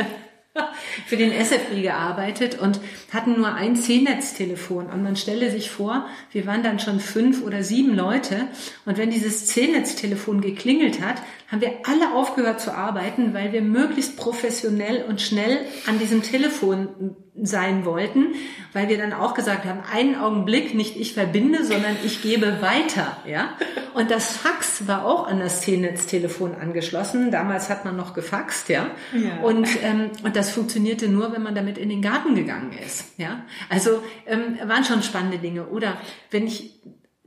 für 1.08 1.18
den 1.18 1.32
SFB 1.32 1.82
gearbeitet 1.82 2.60
und 2.60 2.80
hatten 3.12 3.38
nur 3.38 3.54
ein 3.54 3.76
C-Netz-Telefon. 3.76 4.88
Und 4.88 5.04
man 5.04 5.16
stelle 5.16 5.50
sich 5.50 5.72
vor, 5.72 6.08
wir 6.32 6.46
waren 6.46 6.64
dann 6.64 6.80
schon 6.80 7.00
fünf 7.00 7.44
oder 7.44 7.64
sieben 7.64 7.96
Leute. 7.96 8.48
Und 8.86 8.98
wenn 8.98 9.10
dieses 9.10 9.48
C-Netz-Telefon 9.48 10.42
geklingelt 10.42 11.02
hat, 11.02 11.22
haben 11.54 11.62
wir 11.62 11.74
alle 11.86 12.16
aufgehört 12.16 12.60
zu 12.60 12.74
arbeiten, 12.74 13.36
weil 13.36 13.54
wir 13.54 13.62
möglichst 13.62 14.18
professionell 14.18 15.04
und 15.04 15.22
schnell 15.22 15.60
an 15.86 16.00
diesem 16.00 16.24
Telefon 16.24 17.16
sein 17.40 17.86
wollten, 17.86 18.34
weil 18.74 18.90
wir 18.90 18.98
dann 18.98 19.14
auch 19.14 19.36
gesagt 19.36 19.66
haben, 19.66 19.82
einen 19.82 20.16
Augenblick, 20.16 20.74
nicht 20.74 20.98
ich 20.98 21.14
verbinde, 21.14 21.64
sondern 21.64 21.96
ich 22.04 22.24
gebe 22.24 22.60
weiter, 22.62 23.18
ja. 23.28 23.56
Und 23.94 24.10
das 24.10 24.36
Fax 24.36 24.88
war 24.88 25.06
auch 25.06 25.28
an 25.28 25.40
das 25.40 25.62
T-Netz-Telefon 25.62 26.56
angeschlossen. 26.56 27.30
Damals 27.30 27.70
hat 27.70 27.86
man 27.86 27.96
noch 27.96 28.16
gefaxt, 28.16 28.70
ja. 28.70 28.88
ja. 29.14 29.44
Und, 29.44 29.68
ähm, 29.84 30.10
und 30.24 30.36
das 30.36 30.50
funktionierte 30.50 31.08
nur, 31.08 31.34
wenn 31.34 31.44
man 31.44 31.54
damit 31.54 31.78
in 31.78 31.90
den 31.90 32.02
Garten 32.02 32.34
gegangen 32.34 32.72
ist, 32.84 33.20
ja. 33.20 33.46
Also 33.70 34.02
ähm, 34.26 34.58
waren 34.66 34.86
schon 34.86 35.04
spannende 35.04 35.38
Dinge. 35.38 35.68
Oder 35.68 35.98
wenn 36.32 36.48
ich 36.48 36.82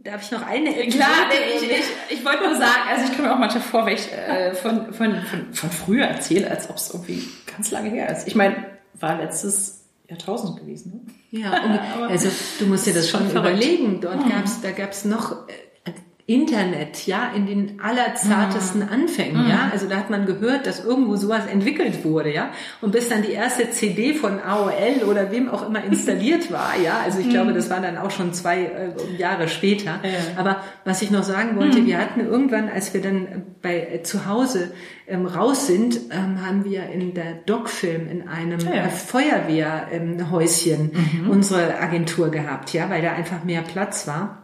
Darf 0.06 0.22
ich 0.22 0.30
noch 0.30 0.46
eine? 0.46 0.72
Klar, 0.86 1.30
ich, 1.32 1.68
ich, 1.68 2.18
ich 2.18 2.25
wollte 2.25 2.44
nur 2.44 2.54
sagen, 2.54 2.82
also 2.88 3.04
ich 3.04 3.16
komme 3.16 3.28
mir 3.28 3.34
auch 3.34 3.38
manchmal 3.40 3.62
vor, 3.62 3.86
wenn 3.86 3.94
ich 3.94 4.12
äh, 4.12 4.54
von, 4.54 4.92
von, 4.92 5.20
von, 5.22 5.52
von 5.52 5.70
früher 5.70 6.04
erzähle, 6.04 6.48
als 6.48 6.70
ob 6.70 6.76
es 6.76 6.90
irgendwie 6.90 7.28
ganz 7.46 7.72
lange 7.72 7.90
her 7.90 8.08
ist. 8.10 8.28
Ich 8.28 8.36
meine, 8.36 8.54
war 8.94 9.18
letztes 9.18 9.84
Jahrtausend 10.08 10.60
gewesen. 10.60 11.10
Ne? 11.32 11.40
Ja, 11.40 11.50
also 12.08 12.28
du 12.60 12.66
musst 12.66 12.86
dir 12.86 12.94
das 12.94 13.10
schon 13.10 13.28
überlegen. 13.28 14.00
Dort 14.00 14.25
mhm. 14.25 14.30
gab's, 14.30 14.60
da 14.60 14.70
gab's 14.70 15.04
noch 15.04 15.48
äh, 15.48 15.52
Internet, 16.28 17.06
ja, 17.06 17.30
in 17.37 17.47
den 17.47 17.80
allerzartesten 17.80 18.80
mhm. 18.80 18.88
Anfängen, 18.88 19.45
mhm. 19.45 19.49
ja. 19.49 19.68
Also 19.71 19.87
da 19.87 19.97
hat 19.97 20.11
man 20.11 20.26
gehört, 20.26 20.66
dass 20.66 20.85
irgendwo 20.85 21.14
sowas 21.14 21.47
entwickelt 21.47 22.04
wurde, 22.04 22.35
ja. 22.35 22.50
Und 22.80 22.90
bis 22.90 23.09
dann 23.09 23.23
die 23.23 23.30
erste 23.30 23.71
CD 23.71 24.12
von 24.12 24.40
AOL 24.40 25.04
oder 25.09 25.30
wem 25.30 25.49
auch 25.49 25.64
immer 25.64 25.85
installiert 25.85 26.50
war, 26.50 26.73
ja. 26.83 26.99
Also 27.04 27.21
ich 27.21 27.26
mhm. 27.26 27.30
glaube, 27.30 27.52
das 27.52 27.71
war 27.71 27.80
dann 27.80 27.97
auch 27.97 28.11
schon 28.11 28.33
zwei 28.33 28.64
äh, 28.64 29.16
Jahre 29.16 29.47
später. 29.47 30.00
Ja. 30.02 30.11
Aber 30.37 30.64
was 30.85 31.00
ich 31.00 31.12
noch 31.12 31.23
sagen 31.23 31.56
wollte, 31.56 31.78
mhm. 31.78 31.87
wir 31.87 31.99
hatten 31.99 32.18
irgendwann, 32.18 32.71
als 32.71 32.92
wir 32.92 33.00
dann 33.00 33.45
bei 33.62 33.78
äh, 33.78 34.02
zu 34.02 34.26
Hause 34.26 34.73
ähm, 35.06 35.26
raus 35.26 35.68
sind, 35.68 35.97
ähm, 36.11 36.45
haben 36.45 36.64
wir 36.64 36.88
in 36.88 37.14
der 37.14 37.35
Doc-Film 37.47 38.09
in 38.09 38.26
einem 38.26 38.59
ja. 38.59 38.87
äh, 38.87 38.88
Feuerwehrhäuschen 38.88 40.90
ähm, 40.92 41.30
unsere 41.30 41.78
Agentur 41.78 42.33
gehabt, 42.33 42.73
ja, 42.73 42.90
weil 42.90 43.02
da 43.02 43.12
einfach 43.12 43.45
mehr 43.45 43.62
Platz 43.62 44.09
war. 44.09 44.42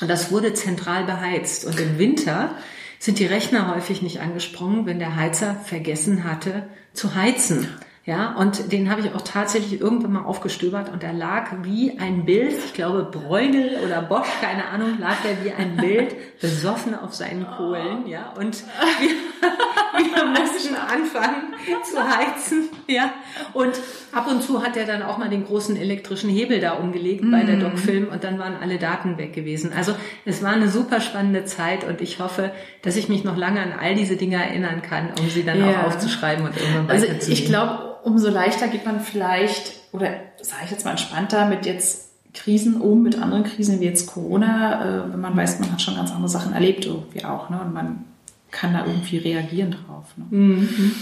Und 0.00 0.08
das 0.08 0.30
wurde 0.30 0.54
zentral 0.54 1.04
beheizt. 1.04 1.64
Und 1.64 1.78
im 1.78 1.98
Winter 1.98 2.56
sind 2.98 3.18
die 3.18 3.26
Rechner 3.26 3.74
häufig 3.74 4.02
nicht 4.02 4.20
angesprungen, 4.20 4.86
wenn 4.86 4.98
der 4.98 5.16
Heizer 5.16 5.56
vergessen 5.64 6.24
hatte 6.24 6.68
zu 6.92 7.14
heizen. 7.14 7.68
Ja, 8.04 8.34
und 8.34 8.72
den 8.72 8.90
habe 8.90 9.00
ich 9.00 9.14
auch 9.14 9.20
tatsächlich 9.20 9.80
irgendwann 9.80 10.14
mal 10.14 10.24
aufgestöbert 10.24 10.92
und 10.92 11.04
er 11.04 11.12
lag 11.12 11.52
wie 11.62 12.00
ein 12.00 12.24
Bild, 12.24 12.56
ich 12.64 12.74
glaube 12.74 13.04
Bräunel 13.04 13.78
oder 13.86 14.02
Bosch, 14.02 14.26
keine 14.40 14.66
Ahnung, 14.66 14.98
lag 14.98 15.18
er 15.24 15.44
wie 15.44 15.52
ein 15.52 15.76
Bild, 15.76 16.40
besoffen 16.40 16.98
auf 16.98 17.14
seinen 17.14 17.46
Kohlen, 17.46 18.08
ja, 18.08 18.32
und 18.36 18.64
wir, 18.98 19.10
wir 20.16 20.26
mussten 20.26 20.74
anfangen 20.74 21.54
zu 21.84 22.02
heizen, 22.02 22.70
ja, 22.88 23.12
und 23.52 23.80
ab 24.10 24.28
und 24.28 24.42
zu 24.42 24.64
hat 24.64 24.76
er 24.76 24.84
dann 24.84 25.04
auch 25.04 25.18
mal 25.18 25.30
den 25.30 25.46
großen 25.46 25.76
elektrischen 25.76 26.28
Hebel 26.28 26.58
da 26.58 26.72
umgelegt 26.72 27.22
bei 27.30 27.44
der 27.44 27.54
mhm. 27.54 27.60
Doc-Film 27.60 28.08
und 28.08 28.24
dann 28.24 28.36
waren 28.40 28.56
alle 28.60 28.78
Daten 28.78 29.16
weg 29.16 29.32
gewesen. 29.32 29.72
Also 29.76 29.94
es 30.24 30.42
war 30.42 30.50
eine 30.50 30.68
super 30.68 31.00
spannende 31.00 31.44
Zeit 31.44 31.84
und 31.84 32.00
ich 32.00 32.18
hoffe, 32.18 32.50
dass 32.82 32.96
ich 32.96 33.08
mich 33.08 33.22
noch 33.22 33.36
lange 33.36 33.60
an 33.60 33.72
all 33.78 33.94
diese 33.94 34.16
Dinge 34.16 34.44
erinnern 34.44 34.82
kann, 34.82 35.10
um 35.20 35.28
sie 35.28 35.44
dann 35.44 35.60
ja. 35.60 35.70
auch 35.70 35.86
aufzuschreiben 35.86 36.44
und 36.44 36.56
irgendwann 36.56 36.88
weiterzugeben. 36.88 37.20
Also 37.20 37.32
ich 37.32 37.46
glaube, 37.46 37.92
umso 38.04 38.28
leichter 38.28 38.68
geht 38.68 38.84
man 38.84 39.00
vielleicht, 39.00 39.74
oder 39.92 40.08
sage 40.40 40.62
ich 40.64 40.70
jetzt 40.70 40.84
mal 40.84 40.92
entspannter 40.92 41.46
mit 41.46 41.66
jetzt 41.66 42.10
Krisen 42.34 42.80
um, 42.80 43.02
mit 43.02 43.20
anderen 43.20 43.44
Krisen 43.44 43.80
wie 43.80 43.84
jetzt 43.84 44.06
Corona, 44.06 44.84
äh, 45.06 45.12
wenn 45.12 45.20
man 45.20 45.36
weiß, 45.36 45.60
man 45.60 45.72
hat 45.72 45.82
schon 45.82 45.96
ganz 45.96 46.10
andere 46.10 46.28
Sachen 46.28 46.52
erlebt 46.52 46.86
irgendwie 46.86 47.24
auch, 47.24 47.50
ne? 47.50 47.60
Und 47.60 47.74
man 47.74 48.04
kann 48.50 48.72
da 48.74 48.86
irgendwie 48.86 49.18
reagieren 49.18 49.72
drauf. 49.72 50.06
Ne? 50.16 50.24
Mhm. 50.30 50.94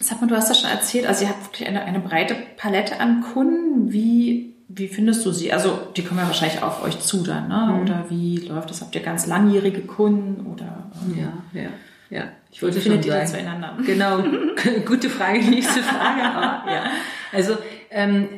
Sag 0.00 0.20
mal, 0.20 0.26
du 0.26 0.36
hast 0.36 0.50
das 0.50 0.60
schon 0.60 0.70
erzählt, 0.70 1.06
also 1.06 1.24
ihr 1.24 1.30
habt 1.30 1.44
wirklich 1.44 1.66
eine, 1.68 1.82
eine 1.82 2.00
breite 2.00 2.36
Palette 2.56 3.00
an 3.00 3.22
Kunden. 3.22 3.92
Wie, 3.92 4.54
wie 4.68 4.88
findest 4.88 5.24
du 5.24 5.32
sie? 5.32 5.52
Also 5.52 5.78
die 5.96 6.02
kommen 6.02 6.20
ja 6.20 6.26
wahrscheinlich 6.26 6.62
auf 6.62 6.82
euch 6.82 7.00
zu 7.00 7.22
dann, 7.22 7.48
ne? 7.48 7.72
Mhm. 7.72 7.82
Oder 7.82 8.04
wie 8.08 8.38
läuft 8.38 8.70
das? 8.70 8.80
Habt 8.80 8.94
ihr 8.94 9.02
ganz 9.02 9.26
langjährige 9.26 9.80
Kunden 9.82 10.46
oder? 10.46 10.90
Ja, 11.16 11.60
ja. 11.60 11.70
Ja, 12.10 12.32
ich 12.50 12.62
wollte 12.62 12.80
schon 12.80 13.02
sagen. 13.02 13.26
zueinander? 13.26 13.78
Genau, 13.86 14.22
gute 14.86 15.10
Frage, 15.10 15.40
nächste 15.40 15.82
Frage. 15.82 16.22
Aber, 16.22 16.70
ja. 16.70 16.84
Also 17.32 17.56
ähm, 17.90 18.28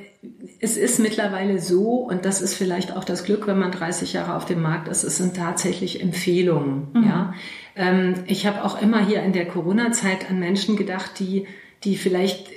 es 0.60 0.76
ist 0.76 0.98
mittlerweile 0.98 1.58
so, 1.58 1.96
und 1.96 2.24
das 2.24 2.40
ist 2.40 2.54
vielleicht 2.54 2.96
auch 2.96 3.04
das 3.04 3.24
Glück, 3.24 3.46
wenn 3.46 3.58
man 3.58 3.70
30 3.70 4.12
Jahre 4.12 4.34
auf 4.34 4.44
dem 4.44 4.62
Markt 4.62 4.88
ist, 4.88 5.04
es 5.04 5.18
sind 5.18 5.36
tatsächlich 5.36 6.00
Empfehlungen. 6.02 6.88
Mhm. 6.94 7.04
Ja, 7.04 7.34
ähm, 7.76 8.14
ich 8.26 8.46
habe 8.46 8.64
auch 8.64 8.80
immer 8.80 9.04
hier 9.04 9.22
in 9.22 9.32
der 9.32 9.46
Corona-Zeit 9.46 10.30
an 10.30 10.38
Menschen 10.38 10.76
gedacht, 10.76 11.18
die 11.18 11.46
die 11.84 11.96
vielleicht 11.96 12.48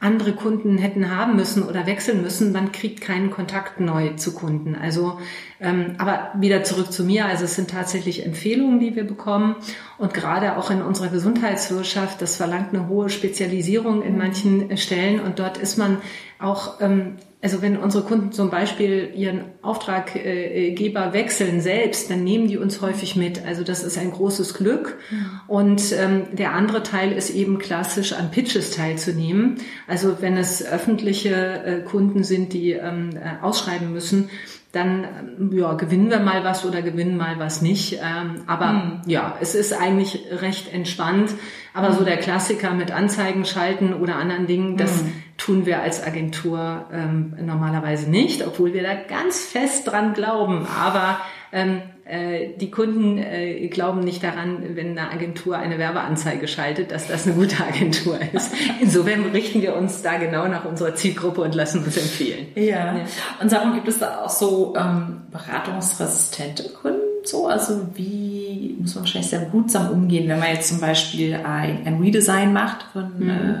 andere 0.00 0.32
Kunden 0.32 0.78
hätten 0.78 1.10
haben 1.14 1.36
müssen 1.36 1.62
oder 1.62 1.86
wechseln 1.86 2.22
müssen, 2.22 2.52
man 2.52 2.72
kriegt 2.72 3.00
keinen 3.00 3.30
Kontakt 3.30 3.80
neu 3.80 4.10
zu 4.14 4.34
Kunden. 4.34 4.74
Also, 4.74 5.18
ähm, 5.60 5.94
aber 5.98 6.32
wieder 6.38 6.64
zurück 6.64 6.92
zu 6.92 7.04
mir. 7.04 7.26
Also 7.26 7.44
es 7.44 7.54
sind 7.54 7.70
tatsächlich 7.70 8.24
Empfehlungen, 8.24 8.78
die 8.78 8.94
wir 8.94 9.04
bekommen 9.04 9.56
und 9.98 10.12
gerade 10.12 10.56
auch 10.56 10.70
in 10.70 10.82
unserer 10.82 11.08
Gesundheitswirtschaft, 11.08 12.20
das 12.20 12.36
verlangt 12.36 12.74
eine 12.74 12.88
hohe 12.88 13.08
Spezialisierung 13.08 14.02
in 14.02 14.18
manchen 14.18 14.76
Stellen 14.76 15.20
und 15.20 15.38
dort 15.38 15.56
ist 15.58 15.78
man 15.78 15.98
auch 16.38 16.80
ähm, 16.80 17.16
also 17.42 17.60
wenn 17.60 17.76
unsere 17.76 18.02
Kunden 18.02 18.32
zum 18.32 18.50
Beispiel 18.50 19.12
ihren 19.14 19.44
Auftraggeber 19.62 21.12
wechseln 21.12 21.60
selbst, 21.60 22.10
dann 22.10 22.24
nehmen 22.24 22.48
die 22.48 22.56
uns 22.56 22.80
häufig 22.80 23.14
mit. 23.14 23.44
Also 23.44 23.62
das 23.62 23.84
ist 23.84 23.98
ein 23.98 24.10
großes 24.10 24.54
Glück. 24.54 24.98
Und 25.46 25.92
ähm, 25.92 26.24
der 26.32 26.54
andere 26.54 26.82
Teil 26.82 27.12
ist 27.12 27.30
eben 27.30 27.58
klassisch 27.58 28.14
an 28.14 28.30
Pitches 28.30 28.70
teilzunehmen. 28.70 29.58
Also 29.86 30.16
wenn 30.20 30.36
es 30.36 30.64
öffentliche 30.64 31.62
äh, 31.64 31.80
Kunden 31.82 32.24
sind, 32.24 32.52
die 32.52 32.72
ähm, 32.72 33.10
äh, 33.14 33.44
ausschreiben 33.44 33.92
müssen, 33.92 34.30
dann 34.72 35.04
ähm, 35.38 35.52
ja, 35.52 35.74
gewinnen 35.74 36.10
wir 36.10 36.20
mal 36.20 36.42
was 36.42 36.64
oder 36.64 36.82
gewinnen 36.82 37.16
mal 37.16 37.38
was 37.38 37.62
nicht. 37.62 37.94
Ähm, 37.94 38.42
aber 38.46 38.72
mhm. 38.72 39.00
ja, 39.06 39.36
es 39.40 39.54
ist 39.54 39.72
eigentlich 39.72 40.24
recht 40.30 40.72
entspannt. 40.72 41.34
Aber 41.74 41.92
so 41.92 42.04
der 42.04 42.16
Klassiker 42.16 42.72
mit 42.72 42.90
Anzeigen 42.90 43.44
schalten 43.44 43.92
oder 43.92 44.16
anderen 44.16 44.46
Dingen, 44.46 44.76
das 44.76 45.02
mhm. 45.02 45.12
Tun 45.36 45.66
wir 45.66 45.82
als 45.82 46.02
Agentur 46.02 46.86
ähm, 46.92 47.34
normalerweise 47.40 48.10
nicht, 48.10 48.46
obwohl 48.46 48.72
wir 48.72 48.82
da 48.82 48.94
ganz 48.94 49.44
fest 49.44 49.86
dran 49.86 50.14
glauben. 50.14 50.66
Aber 50.66 51.18
ähm, 51.52 51.82
äh, 52.04 52.56
die 52.56 52.70
Kunden 52.70 53.18
äh, 53.18 53.66
glauben 53.68 54.00
nicht 54.00 54.22
daran, 54.22 54.76
wenn 54.76 54.96
eine 54.96 55.10
Agentur 55.10 55.58
eine 55.58 55.78
Werbeanzeige 55.78 56.46
schaltet, 56.46 56.92
dass 56.92 57.08
das 57.08 57.26
eine 57.26 57.34
gute 57.34 57.64
Agentur 57.64 58.18
ist. 58.32 58.52
Insofern 58.80 59.24
richten 59.26 59.60
wir 59.60 59.76
uns 59.76 60.02
da 60.02 60.16
genau 60.16 60.46
nach 60.48 60.64
unserer 60.64 60.94
Zielgruppe 60.94 61.42
und 61.42 61.54
lassen 61.54 61.84
uns 61.84 61.96
empfehlen. 61.96 62.46
Ja. 62.54 62.96
ja. 62.96 63.00
Und 63.40 63.50
sagen, 63.50 63.74
gibt 63.74 63.88
es 63.88 63.98
da 63.98 64.22
auch 64.22 64.30
so 64.30 64.74
ähm, 64.76 65.22
beratungsresistente 65.32 66.70
Kunden? 66.70 67.00
So, 67.24 67.48
also 67.48 67.88
wie 67.94 68.76
muss 68.78 68.94
man 68.94 69.02
wahrscheinlich 69.02 69.30
sehr 69.30 69.40
behutsam 69.40 69.90
umgehen, 69.90 70.28
wenn 70.28 70.38
man 70.38 70.50
jetzt 70.50 70.68
zum 70.68 70.80
Beispiel 70.80 71.34
ein, 71.34 71.84
ein 71.84 72.00
Redesign 72.00 72.52
macht 72.52 72.86
von, 72.92 73.18
mhm. 73.18 73.30
äh, 73.30 73.54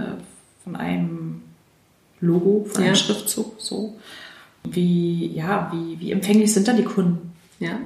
von 0.62 0.76
einem 0.76 1.25
Logo, 2.20 2.66
von 2.68 2.82
einem 2.82 2.94
ja. 2.94 2.94
Schriftzug, 2.94 3.54
so. 3.58 3.96
Wie, 4.64 5.32
ja, 5.32 5.70
wie, 5.72 6.00
wie 6.00 6.12
empfänglich 6.12 6.52
sind 6.52 6.66
da 6.66 6.72
die 6.72 6.84
Kunden? 6.84 7.32
Ja. 7.60 7.78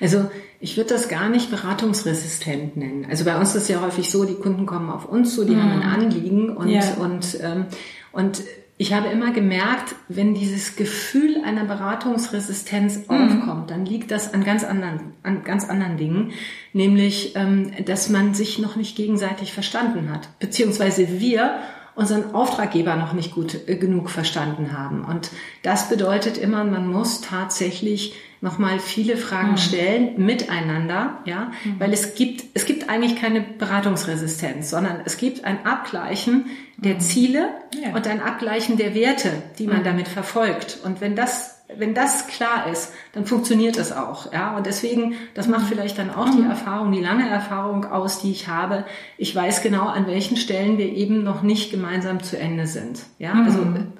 Also 0.00 0.30
ich 0.60 0.76
würde 0.76 0.90
das 0.90 1.08
gar 1.08 1.28
nicht 1.28 1.50
beratungsresistent 1.50 2.76
nennen. 2.76 3.06
Also 3.08 3.24
bei 3.24 3.36
uns 3.36 3.50
ist 3.54 3.62
es 3.62 3.68
ja 3.68 3.80
häufig 3.80 4.10
so, 4.10 4.24
die 4.24 4.34
Kunden 4.34 4.66
kommen 4.66 4.90
auf 4.90 5.06
uns 5.06 5.34
zu, 5.34 5.44
die 5.44 5.54
mhm. 5.54 5.62
haben 5.62 5.82
ein 5.82 5.82
Anliegen 5.82 6.56
und, 6.56 6.68
ja. 6.68 6.82
und, 6.98 7.38
ähm, 7.42 7.66
und 8.12 8.42
ich 8.76 8.92
habe 8.92 9.08
immer 9.08 9.32
gemerkt, 9.32 9.94
wenn 10.08 10.34
dieses 10.34 10.74
Gefühl 10.74 11.42
einer 11.44 11.64
Beratungsresistenz 11.64 13.08
mhm. 13.08 13.14
aufkommt, 13.14 13.70
dann 13.70 13.86
liegt 13.86 14.10
das 14.10 14.34
an 14.34 14.42
ganz 14.42 14.64
anderen, 14.64 15.12
an 15.22 15.44
ganz 15.44 15.68
anderen 15.68 15.96
Dingen, 15.96 16.32
nämlich, 16.72 17.36
ähm, 17.36 17.70
dass 17.84 18.08
man 18.08 18.34
sich 18.34 18.58
noch 18.58 18.76
nicht 18.76 18.96
gegenseitig 18.96 19.52
verstanden 19.52 20.10
hat, 20.10 20.28
beziehungsweise 20.40 21.20
wir 21.20 21.58
unseren 21.94 22.34
Auftraggeber 22.34 22.96
noch 22.96 23.12
nicht 23.12 23.34
gut 23.34 23.68
äh, 23.68 23.76
genug 23.76 24.10
verstanden 24.10 24.76
haben. 24.76 25.04
Und 25.04 25.30
das 25.62 25.88
bedeutet 25.88 26.38
immer, 26.38 26.64
man 26.64 26.88
muss 26.88 27.20
tatsächlich 27.20 28.14
nochmal 28.40 28.78
viele 28.78 29.16
Fragen 29.16 29.52
mhm. 29.52 29.56
stellen 29.56 30.24
miteinander, 30.24 31.18
ja, 31.24 31.52
mhm. 31.64 31.80
weil 31.80 31.92
es 31.92 32.14
gibt, 32.14 32.44
es 32.54 32.66
gibt 32.66 32.90
eigentlich 32.90 33.16
keine 33.16 33.40
Beratungsresistenz, 33.40 34.70
sondern 34.70 35.00
es 35.04 35.16
gibt 35.16 35.44
ein 35.44 35.64
Abgleichen 35.64 36.46
der 36.76 36.94
mhm. 36.94 37.00
Ziele 37.00 37.48
ja. 37.82 37.94
und 37.94 38.06
ein 38.06 38.20
Abgleichen 38.20 38.76
der 38.76 38.94
Werte, 38.94 39.30
die 39.58 39.66
man 39.66 39.78
mhm. 39.78 39.84
damit 39.84 40.08
verfolgt. 40.08 40.78
Und 40.84 41.00
wenn 41.00 41.16
das 41.16 41.53
wenn 41.76 41.94
das 41.94 42.26
klar 42.26 42.70
ist, 42.70 42.92
dann 43.12 43.26
funktioniert 43.26 43.76
es 43.76 43.92
auch. 43.92 44.32
Ja? 44.32 44.56
Und 44.56 44.66
deswegen, 44.66 45.14
das 45.34 45.48
macht 45.48 45.66
vielleicht 45.66 45.98
dann 45.98 46.10
auch 46.10 46.28
die 46.28 46.42
mhm. 46.42 46.50
Erfahrung, 46.50 46.92
die 46.92 47.00
lange 47.00 47.28
Erfahrung 47.28 47.86
aus, 47.86 48.20
die 48.20 48.30
ich 48.30 48.48
habe. 48.48 48.84
Ich 49.16 49.34
weiß 49.34 49.62
genau, 49.62 49.86
an 49.86 50.06
welchen 50.06 50.36
Stellen 50.36 50.78
wir 50.78 50.92
eben 50.92 51.22
noch 51.22 51.42
nicht 51.42 51.70
gemeinsam 51.70 52.22
zu 52.22 52.38
Ende 52.38 52.66
sind. 52.66 53.04
Ja, 53.18 53.32
also 53.32 53.58
mhm. 53.58 53.92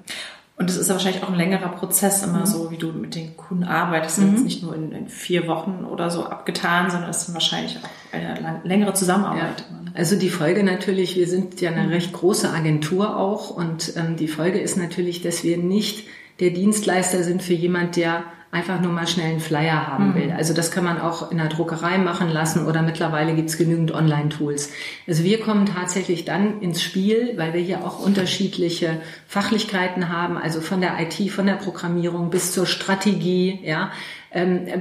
Und 0.57 0.69
es 0.69 0.77
ist 0.77 0.89
wahrscheinlich 0.89 1.21
auch 1.21 1.29
ein 1.29 1.35
längerer 1.35 1.67
Prozess, 1.67 2.23
immer 2.23 2.39
mhm. 2.39 2.45
so, 2.45 2.71
wie 2.71 2.77
du 2.77 2.93
mit 2.93 3.15
den 3.15 3.35
Kunden 3.35 3.65
arbeitest. 3.65 4.19
Mhm. 4.19 4.31
Jetzt 4.31 4.43
nicht 4.45 4.63
nur 4.63 4.73
in, 4.73 4.91
in, 4.93 5.09
vier 5.09 5.47
Wochen 5.47 5.85
oder 5.89 6.09
so 6.09 6.25
abgetan, 6.25 6.89
sondern 6.89 7.09
es 7.09 7.27
ist 7.27 7.33
wahrscheinlich 7.33 7.77
auch 7.77 8.15
eine 8.15 8.39
lang, 8.39 8.61
längere 8.63 8.93
Zusammenarbeit. 8.93 9.65
Ja. 9.69 9.91
Also 9.93 10.17
die 10.17 10.29
Folge 10.29 10.63
natürlich, 10.63 11.17
wir 11.17 11.27
sind 11.27 11.59
ja 11.59 11.71
eine 11.71 11.83
mhm. 11.83 11.89
recht 11.89 12.13
große 12.13 12.49
Agentur 12.49 13.17
auch 13.17 13.49
und 13.49 13.93
ähm, 13.97 14.15
die 14.15 14.29
Folge 14.29 14.59
ist 14.59 14.77
natürlich, 14.77 15.21
dass 15.21 15.43
wir 15.43 15.57
nicht 15.57 16.07
der 16.39 16.51
Dienstleister 16.51 17.23
sind 17.23 17.41
für 17.41 17.53
jemand, 17.53 17.95
der 17.95 18.23
einfach 18.55 18.79
nur 18.79 18.93
mal 18.93 19.05
schnell 19.05 19.31
einen 19.31 19.41
Flyer 19.41 19.85
haben 19.85 20.11
mhm. 20.11 20.15
will. 20.15 20.31
Also 20.31 20.53
das 20.53 20.71
kann 20.71 20.85
man 20.85 20.99
auch 20.99 21.29
in 21.29 21.37
der 21.37 21.49
Druckerei 21.49 21.97
machen 21.97 22.29
lassen 22.29 22.65
oder 22.65 22.81
mittlerweile 22.81 23.35
gibt's 23.35 23.57
genügend 23.57 23.91
Online-Tools. 23.93 24.71
Also 25.07 25.23
wir 25.25 25.41
kommen 25.41 25.65
tatsächlich 25.65 26.23
dann 26.23 26.61
ins 26.61 26.81
Spiel, 26.81 27.33
weil 27.35 27.53
wir 27.53 27.59
hier 27.59 27.83
auch 27.83 27.99
unterschiedliche 27.99 29.01
Fachlichkeiten 29.27 30.07
haben, 30.07 30.37
also 30.37 30.61
von 30.61 30.79
der 30.79 30.97
IT, 31.01 31.31
von 31.31 31.45
der 31.45 31.55
Programmierung 31.55 32.29
bis 32.29 32.53
zur 32.53 32.65
Strategie, 32.65 33.59
ja, 33.61 33.91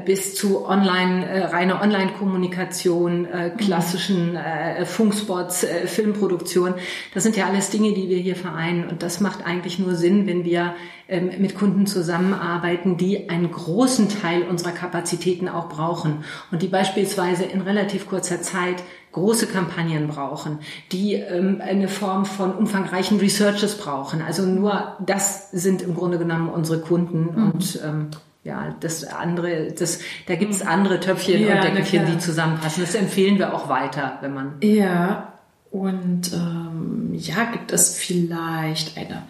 bis 0.04 0.34
zu 0.34 0.66
Online, 0.66 1.26
äh, 1.26 1.44
reine 1.44 1.80
Online-Kommunikation, 1.80 3.26
äh, 3.26 3.50
klassischen 3.56 4.37
äh, 4.37 4.84
Funkspots, 4.84 5.66
Filmproduktion. 5.87 6.75
Das 7.12 7.23
sind 7.23 7.37
ja 7.37 7.46
alles 7.46 7.70
Dinge, 7.70 7.92
die 7.92 8.08
wir 8.08 8.18
hier 8.18 8.37
vereinen. 8.37 8.88
Und 8.88 9.02
das 9.02 9.20
macht 9.20 9.46
eigentlich 9.46 9.78
nur 9.78 9.94
Sinn, 9.94 10.26
wenn 10.26 10.44
wir 10.44 10.75
ähm, 11.06 11.30
mit 11.38 11.54
Kunden 11.54 11.87
zusammenarbeiten, 11.87 12.96
die 12.96 13.28
einen 13.28 13.52
großen 13.52 14.08
Teil 14.08 14.42
unserer 14.42 14.73
Kapazitäten 14.73 15.49
auch 15.49 15.68
brauchen 15.68 16.25
und 16.50 16.62
die 16.62 16.68
beispielsweise 16.68 17.44
in 17.44 17.61
relativ 17.61 18.08
kurzer 18.08 18.42
Zeit 18.42 18.82
große 19.12 19.46
Kampagnen 19.46 20.08
brauchen, 20.08 20.58
die 20.92 21.14
ähm, 21.14 21.61
eine 21.61 21.88
Form 21.88 22.25
von 22.26 22.54
umfangreichen 22.54 23.20
Researches 23.20 23.78
brauchen. 23.78 24.23
Also 24.23 24.44
nur 24.44 24.96
das 25.04 25.50
sind 25.52 25.82
im 25.82 25.94
Grunde 25.94 26.18
genommen 26.18 26.49
unsere 26.49 26.80
Kunden 26.80 27.28
mhm. 27.34 27.50
und 27.52 27.80
ähm, 27.84 28.11
ja, 28.44 28.76
das 28.80 29.04
andere, 29.04 29.72
das, 29.72 30.00
da 30.26 30.36
gibt's 30.36 30.62
mhm. 30.62 30.68
andere 30.68 31.00
Töpfchen 31.00 31.42
ja, 31.42 31.56
und 31.56 31.64
Deckelchen, 31.64 32.06
die 32.06 32.18
zusammenpassen. 32.18 32.84
Das 32.84 32.94
empfehlen 32.94 33.38
wir 33.38 33.54
auch 33.54 33.68
weiter, 33.68 34.18
wenn 34.20 34.34
man. 34.34 34.54
Ja, 34.62 35.32
und 35.70 36.32
ähm, 36.32 37.10
ja, 37.14 37.44
gibt 37.44 37.72
es 37.72 37.96
vielleicht 37.96 38.96
eine, 38.96 39.22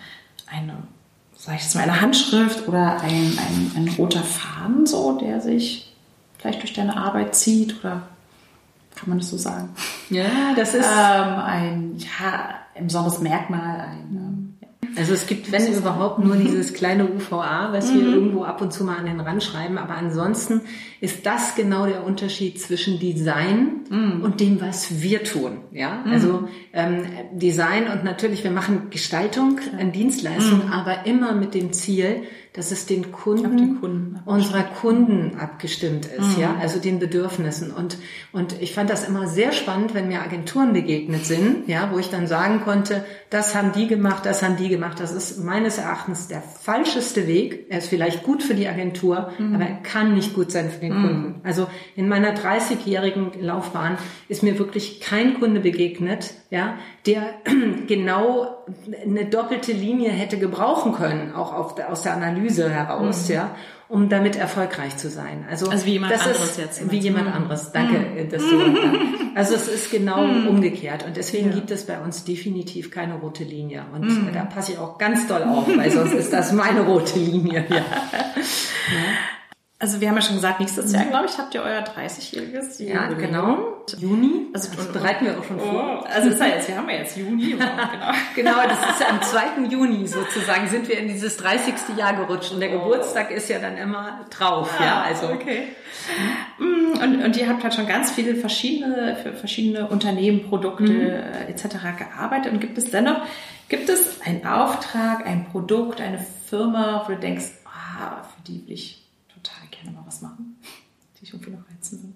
eine, 0.47 0.77
sag 1.37 1.55
ich 1.57 1.63
jetzt 1.63 1.75
mal, 1.75 1.83
eine 1.83 2.01
Handschrift 2.01 2.69
oder 2.69 3.01
ein, 3.01 3.39
ein, 3.39 3.73
ein 3.77 3.95
roter 3.97 4.23
Faden, 4.23 4.85
so, 4.85 5.13
der 5.19 5.41
sich 5.41 5.95
vielleicht 6.37 6.61
durch 6.61 6.75
deine 6.75 6.97
Arbeit 6.97 7.35
zieht 7.35 7.81
oder 7.81 8.03
kann 8.95 9.09
man 9.09 9.19
das 9.19 9.31
so 9.31 9.37
sagen? 9.37 9.71
Ja, 10.11 10.55
das 10.57 10.75
ist 10.75 10.85
ähm, 10.87 11.35
ein, 11.39 11.97
ja, 11.99 12.57
ein 12.75 12.87
besonderes 12.89 13.21
Merkmal, 13.21 13.81
ein, 13.81 14.24
also 14.97 15.13
es 15.13 15.27
gibt, 15.27 15.51
wenn 15.51 15.73
überhaupt, 15.73 16.25
nur 16.25 16.37
dieses 16.37 16.73
kleine 16.73 17.07
UVA, 17.07 17.73
was 17.73 17.93
wir 17.93 18.03
mhm. 18.03 18.15
irgendwo 18.15 18.45
ab 18.45 18.61
und 18.61 18.73
zu 18.73 18.85
mal 18.85 18.97
an 18.97 19.07
den 19.07 19.21
Rand 19.21 19.43
schreiben. 19.43 19.79
Aber 19.79 19.95
ansonsten 19.95 20.63
ist 21.05 21.27
das 21.27 21.55
genau 21.55 21.85
der 21.87 22.03
Unterschied 22.03 22.59
zwischen 22.59 22.99
Design 22.99 23.83
mhm. 23.91 24.23
und 24.23 24.41
dem, 24.41 24.63
was 24.63 25.03
wir 25.03 25.23
tun. 25.23 25.59
Ja, 25.71 26.03
mhm. 26.03 26.13
also 26.13 26.49
ähm, 26.73 27.05
Design 27.33 27.89
und 27.89 28.05
natürlich, 28.05 28.43
wir 28.43 28.51
machen 28.51 28.89
Gestaltung, 28.89 29.61
eine 29.79 29.93
Dienstleistung, 29.93 30.65
mhm. 30.65 30.73
aber 30.73 31.05
immer 31.05 31.35
mit 31.35 31.53
dem 31.53 31.75
Ziel, 31.75 32.23
dass 32.55 32.71
es 32.71 32.87
den 32.87 33.11
Kunden, 33.11 33.57
den 33.57 33.81
Kunden 33.81 34.21
unserer 34.27 34.63
Kunden 34.63 35.37
abgestimmt 35.41 36.07
ist, 36.07 36.37
mhm. 36.37 36.43
ja, 36.43 36.57
also 36.61 36.79
den 36.79 37.01
Bedürfnissen. 37.01 37.73
Und, 37.73 37.99
und 38.33 38.63
ich 38.63 38.73
fand 38.73 38.89
das 38.91 39.09
immer 39.09 39.27
sehr 39.27 39.51
spannend, 39.51 39.93
wenn 39.93 40.07
mir 40.07 40.23
Agenturen 40.23 40.73
begegnet 40.73 41.27
sind, 41.27 41.69
ja, 41.69 41.91
wo 41.93 41.99
ich 41.99 42.11
dann 42.11 42.29
sagen 42.29 42.61
konnte, 42.65 43.05
das 43.29 43.57
haben 43.57 43.73
die 43.73 43.89
gemacht, 43.89 44.25
das 44.25 44.45
haben 44.45 44.57
die 44.57 44.69
gemacht. 44.69 45.01
Das 45.01 45.11
ist 45.11 45.43
meines 45.43 45.79
Erachtens 45.79 46.29
der 46.29 46.43
falscheste 46.43 47.27
Weg. 47.27 47.67
Er 47.71 47.79
ist 47.79 47.89
vielleicht 47.89 48.23
gut 48.23 48.45
für 48.45 48.55
die 48.55 48.69
Agentur, 48.69 49.33
mhm. 49.37 49.57
aber 49.57 49.65
er 49.65 49.83
kann 49.83 50.15
nicht 50.15 50.33
gut 50.33 50.53
sein 50.53 50.71
für 50.71 50.79
den 50.79 50.93
mhm. 50.95 51.07
Kunden. 51.07 51.41
Also 51.45 51.67
in 51.97 52.09
meiner 52.09 52.35
30-jährigen 52.35 53.33
Laufbahn 53.41 53.99
ist 54.29 54.43
mir 54.43 54.59
wirklich 54.59 55.01
kein 55.01 55.39
Kunde 55.39 55.61
begegnet, 55.61 56.35
ja, 56.51 56.79
der 57.07 57.23
genau 57.87 58.65
eine 59.03 59.27
doppelte 59.27 59.73
Linie 59.73 60.11
hätte 60.11 60.39
gebrauchen 60.39 60.95
können, 60.95 61.33
auch 61.35 61.53
auf, 61.53 61.79
aus 61.81 62.03
der 62.03 62.15
Analyse 62.15 62.71
heraus, 62.71 63.29
mhm. 63.29 63.35
ja, 63.35 63.55
um 63.89 64.09
damit 64.09 64.37
erfolgreich 64.37 64.97
zu 64.97 65.11
sein. 65.11 65.45
Also, 65.51 65.69
also 65.69 65.87
wie 65.87 65.93
jemand 65.93 66.13
das 66.13 66.23
anderes 66.23 66.51
ist, 66.51 66.59
jetzt. 66.59 66.91
Wie 66.91 66.99
jemand 66.99 67.27
mhm. 67.29 67.33
anderes. 67.33 67.73
Danke, 67.73 67.99
mhm. 67.99 68.29
dass 68.31 68.43
du. 68.43 68.61
Ja. 68.61 68.93
Also 69.37 69.57
es 69.57 69.67
ist 69.67 69.91
genau 69.91 70.25
mhm. 70.25 70.47
umgekehrt 70.47 71.05
und 71.05 71.17
deswegen 71.17 71.49
ja. 71.49 71.57
gibt 71.57 71.73
es 71.73 71.87
bei 71.87 71.99
uns 71.99 72.23
definitiv 72.23 72.93
keine 72.93 73.15
rote 73.15 73.43
Linie 73.43 73.85
und 73.93 74.05
mhm. 74.05 74.29
da 74.33 74.45
passe 74.45 74.73
ich 74.73 74.79
auch 74.79 74.97
ganz 74.97 75.27
doll 75.27 75.43
auf, 75.43 75.67
weil 75.77 75.91
sonst 75.91 76.13
ist 76.13 76.33
das 76.33 76.53
meine 76.53 76.83
rote 76.83 77.19
Linie. 77.19 77.65
Ja. 77.69 77.77
ja. 77.79 77.83
Also 79.85 80.01
wir 80.01 80.09
haben 80.09 80.17
ja 80.17 80.23
schon 80.23 80.37
gesagt, 80.37 80.61
nächstes 80.61 80.93
Jahr, 80.95 81.05
glaube 81.05 81.27
ich, 81.27 81.37
habt 81.37 81.55
ihr 81.55 81.61
euer 81.61 81.83
30-jähriges 81.83 82.83
Ja, 82.83 83.07
genau. 83.09 83.85
Juni. 83.99 84.47
Also 84.55 84.75
das 84.75 84.91
bereiten 84.91 85.27
wir 85.27 85.39
auch 85.39 85.45
schon 85.45 85.61
vor. 85.61 86.01
Oh, 86.01 86.07
also 86.07 86.31
ist 86.31 86.41
ja 86.41 86.47
jetzt, 86.47 86.69
wir 86.69 86.79
haben 86.79 86.89
ja 86.89 86.97
jetzt 86.97 87.19
Juni. 87.19 87.51
genau. 87.51 87.67
genau, 88.35 88.63
das 88.67 88.79
ist 88.79 89.01
ja 89.03 89.09
am 89.11 89.21
2. 89.21 89.69
Juni 89.69 90.07
sozusagen 90.07 90.69
sind 90.69 90.89
wir 90.89 90.97
in 90.97 91.09
dieses 91.09 91.37
30. 91.37 91.75
Jahr 91.99 92.15
gerutscht 92.15 92.53
und 92.53 92.61
der 92.61 92.71
oh. 92.71 92.79
Geburtstag 92.79 93.31
ist 93.31 93.51
ja 93.51 93.59
dann 93.59 93.77
immer 93.77 94.25
drauf. 94.31 94.71
Ja, 94.81 94.87
ja 94.87 95.03
also. 95.03 95.27
Okay. 95.27 95.65
Mm, 96.59 97.03
und, 97.03 97.23
und 97.23 97.37
ihr 97.37 97.47
habt 97.47 97.63
halt 97.63 97.75
schon 97.75 97.87
ganz 97.87 98.11
viele 98.11 98.37
verschiedene, 98.37 99.19
für 99.23 99.35
verschiedene 99.35 99.87
Unternehmen, 99.89 100.49
Produkte 100.49 100.85
mhm. 100.85 101.51
etc. 101.51 101.77
gearbeitet. 101.99 102.55
Und 102.55 102.61
gibt 102.63 102.79
es 102.79 102.91
dennoch, 102.91 103.19
gibt 103.69 103.91
es 103.91 104.23
einen 104.23 104.47
Auftrag, 104.47 105.27
ein 105.27 105.45
Produkt, 105.53 106.01
eine 106.01 106.25
Firma, 106.47 107.05
wo 107.07 107.13
du 107.13 107.19
denkst, 107.19 107.51
ah, 107.67 108.23
für 108.23 108.51
die 108.51 108.67
will 108.67 108.73
ich 108.73 109.04
total 109.45 109.69
gerne 109.71 109.97
mal 109.97 110.05
was 110.07 110.23
machen, 110.23 110.57
die 111.19 111.25
ich 111.25 111.33
irgendwie 111.33 111.51
noch 111.51 111.71
reizen 111.71 112.03
will. 112.03 112.15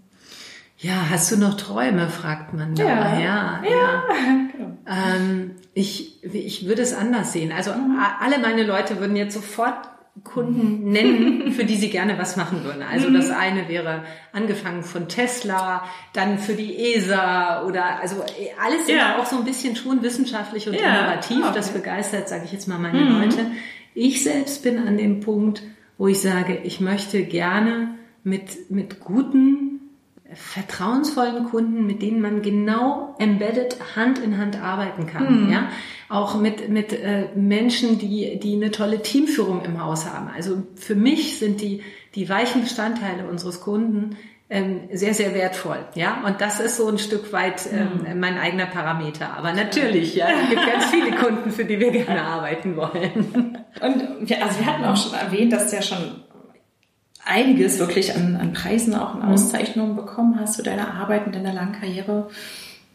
Ja, 0.81 1.11
hast 1.11 1.31
du 1.33 1.37
noch 1.37 1.57
Träume, 1.57 2.09
fragt 2.09 2.55
man 2.55 2.75
da. 2.75 2.85
Ja, 2.85 3.19
ja. 3.19 3.63
ja. 3.65 3.71
ja. 3.71 4.03
Genau. 4.53 4.77
Ähm, 4.87 5.57
ich, 5.75 6.23
ich 6.23 6.67
würde 6.67 6.83
es 6.83 6.95
anders 6.95 7.33
sehen. 7.33 7.53
Also 7.53 7.73
mhm. 7.73 7.99
alle 8.21 8.39
meine 8.39 8.63
Leute 8.63 9.01
würden 9.01 9.17
jetzt 9.17 9.35
sofort 9.35 9.89
Kunden 10.25 10.91
nennen, 10.91 11.53
für 11.53 11.65
die 11.65 11.77
sie 11.77 11.91
gerne 11.91 12.19
was 12.19 12.37
machen 12.37 12.65
würden. 12.65 12.83
Also 12.83 13.11
das 13.11 13.29
mhm. 13.29 13.35
eine 13.35 13.69
wäre 13.69 14.05
angefangen 14.33 14.83
von 14.83 15.09
Tesla, 15.09 15.85
dann 16.13 16.39
für 16.39 16.55
die 16.55 16.95
ESA 16.95 17.65
oder 17.65 18.01
also 18.01 18.25
alles 18.63 18.89
ja. 18.89 18.95
immer 18.95 19.19
auch 19.21 19.27
so 19.27 19.37
ein 19.37 19.45
bisschen 19.45 19.77
schon 19.77 20.03
wissenschaftlich 20.03 20.69
und 20.69 20.75
ja. 20.75 21.01
innovativ. 21.01 21.45
Okay. 21.45 21.55
Das 21.55 21.71
begeistert, 21.71 22.29
sage 22.29 22.43
ich 22.45 22.53
jetzt 22.53 22.69
mal, 22.69 22.79
meine 22.79 23.01
mhm. 23.01 23.21
Leute. 23.21 23.51
Ich 23.95 24.23
selbst 24.23 24.63
bin 24.63 24.79
an 24.79 24.97
dem 24.97 25.21
Punkt, 25.21 25.63
wo 25.99 26.07
ich 26.07 26.21
sage, 26.21 26.61
ich 26.65 26.81
möchte 26.81 27.25
gerne 27.25 27.95
mit, 28.25 28.71
mit 28.71 29.01
guten, 29.01 29.69
vertrauensvollen 30.35 31.45
Kunden, 31.45 31.87
mit 31.87 32.03
denen 32.03 32.21
man 32.21 32.43
genau 32.43 33.17
embedded 33.19 33.97
Hand 33.97 34.19
in 34.19 34.37
Hand 34.37 34.61
arbeiten 34.63 35.07
kann, 35.07 35.47
mhm. 35.47 35.53
ja, 35.53 35.69
auch 36.11 36.39
mit 36.39 36.69
mit 36.69 36.93
äh, 36.93 37.29
Menschen, 37.35 37.99
die 37.99 38.39
die 38.39 38.55
eine 38.55 38.71
tolle 38.71 39.01
Teamführung 39.01 39.65
im 39.65 39.83
Haus 39.83 40.07
haben. 40.07 40.29
Also 40.29 40.63
für 40.75 40.95
mich 40.95 41.39
sind 41.39 41.63
die 41.63 41.83
die 42.15 42.29
weichen 42.29 42.63
Bestandteile 42.63 43.27
unseres 43.27 43.61
Kunden 43.61 44.17
sehr 44.51 45.13
sehr 45.13 45.35
wertvoll, 45.35 45.79
ja, 45.95 46.23
und 46.25 46.41
das 46.41 46.59
ist 46.59 46.79
so 46.79 46.89
ein 46.89 46.99
Stück 46.99 47.33
weit 47.35 47.69
ähm, 47.71 48.07
mhm. 48.09 48.19
mein 48.19 48.39
eigener 48.39 48.65
Parameter. 48.65 49.37
Aber 49.37 49.53
natürlich, 49.53 50.15
ja, 50.15 50.29
es 50.43 50.49
gibt 50.49 50.67
ganz 50.67 50.87
viele 50.87 51.15
Kunden, 51.17 51.51
für 51.51 51.67
die 51.67 51.79
wir 51.79 51.91
gerne 51.91 52.23
arbeiten 52.23 52.75
wollen. 52.75 53.59
Und 53.83 54.29
wir, 54.29 54.43
also 54.43 54.59
wir 54.59 54.67
hatten 54.67 54.85
auch 54.87 54.97
schon 54.97 55.13
erwähnt, 55.13 55.53
dass 55.53 55.71
ja 55.71 55.83
schon 55.83 56.23
einiges 57.27 57.79
wirklich 57.79 58.15
an, 58.17 58.37
an 58.37 58.55
Preisen, 58.55 58.95
auch 58.95 59.15
an 59.15 59.27
mhm. 59.27 59.35
Auszeichnungen 59.35 59.97
bekommen 59.97 60.41
hast 60.41 60.57
für 60.57 60.63
deine 60.63 60.95
Arbeit 60.95 61.27
in 61.27 61.33
deiner 61.33 61.53
langen 61.53 61.73
Karriere. 61.73 62.31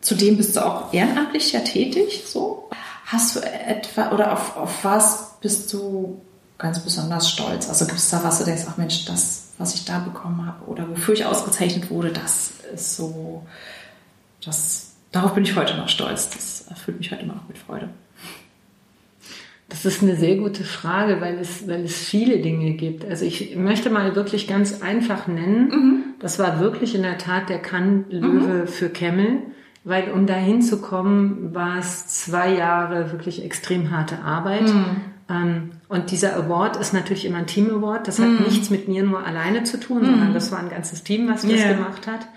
Zudem 0.01 0.37
bist 0.37 0.55
du 0.55 0.65
auch 0.65 0.91
ehrenamtlich 0.91 1.53
ja 1.53 1.59
tätig, 1.59 2.23
so. 2.25 2.69
Hast 3.05 3.35
du 3.35 3.41
etwa, 3.41 4.11
oder 4.11 4.33
auf, 4.33 4.57
auf 4.57 4.83
was 4.83 5.37
bist 5.39 5.71
du 5.71 6.19
ganz 6.57 6.83
besonders 6.83 7.29
stolz? 7.29 7.69
Also 7.69 7.85
gibt 7.85 7.97
es 7.97 8.09
da 8.09 8.23
was, 8.23 8.39
du 8.39 8.45
denkst, 8.45 8.63
ach 8.69 8.77
Mensch, 8.77 9.05
das, 9.05 9.53
was 9.57 9.75
ich 9.75 9.85
da 9.85 9.99
bekommen 9.99 10.45
habe 10.45 10.65
oder 10.65 10.89
wofür 10.89 11.13
ich 11.13 11.25
ausgezeichnet 11.25 11.89
wurde, 11.89 12.11
das 12.11 12.53
ist 12.73 12.95
so, 12.95 13.45
das, 14.43 14.93
darauf 15.11 15.33
bin 15.33 15.43
ich 15.43 15.55
heute 15.55 15.75
noch 15.75 15.89
stolz. 15.89 16.29
Das 16.29 16.65
erfüllt 16.69 16.99
mich 16.99 17.11
heute 17.11 17.25
noch 17.25 17.47
mit 17.47 17.57
Freude. 17.57 17.89
Das 19.73 19.85
ist 19.85 20.03
eine 20.03 20.15
sehr 20.15 20.35
gute 20.35 20.63
Frage, 20.63 21.19
weil 21.19 21.39
es, 21.39 21.67
weil 21.67 21.83
es 21.83 21.97
viele 21.97 22.39
Dinge 22.39 22.73
gibt. 22.73 23.05
Also 23.05 23.25
ich 23.25 23.55
möchte 23.55 23.89
mal 23.89 24.15
wirklich 24.15 24.47
ganz 24.47 24.83
einfach 24.83 25.25
nennen. 25.25 25.69
Mhm. 25.69 26.03
Das 26.19 26.37
war 26.37 26.59
wirklich 26.59 26.93
in 26.93 27.01
der 27.01 27.17
Tat 27.17 27.49
der 27.49 27.59
Kann-Löwe 27.59 28.53
mhm. 28.53 28.67
für 28.67 28.89
Kemmel, 28.89 29.39
weil 29.83 30.11
um 30.11 30.27
dahin 30.27 30.61
zu 30.61 30.79
kommen, 30.79 31.55
war 31.55 31.79
es 31.79 32.07
zwei 32.07 32.53
Jahre 32.53 33.11
wirklich 33.11 33.43
extrem 33.43 33.89
harte 33.89 34.19
Arbeit. 34.19 34.71
Mhm. 34.71 34.85
Ähm, 35.27 35.71
und 35.93 36.09
dieser 36.09 36.35
Award 36.35 36.77
ist 36.77 36.91
natürlich 36.91 37.23
immer 37.23 37.37
ein 37.37 37.45
Team-Award. 37.45 38.07
Das 38.07 38.17
hat 38.17 38.27
mhm. 38.27 38.45
nichts 38.45 38.71
mit 38.71 38.87
mir 38.87 39.03
nur 39.03 39.23
alleine 39.23 39.63
zu 39.63 39.79
tun, 39.79 40.03
sondern 40.03 40.29
mhm. 40.29 40.33
das 40.33 40.51
war 40.51 40.57
ein 40.57 40.69
ganzes 40.69 41.03
Team, 41.03 41.29
was 41.29 41.43
das 41.43 41.51
yeah. 41.51 41.73
gemacht 41.73 42.07
hat. 42.07 42.27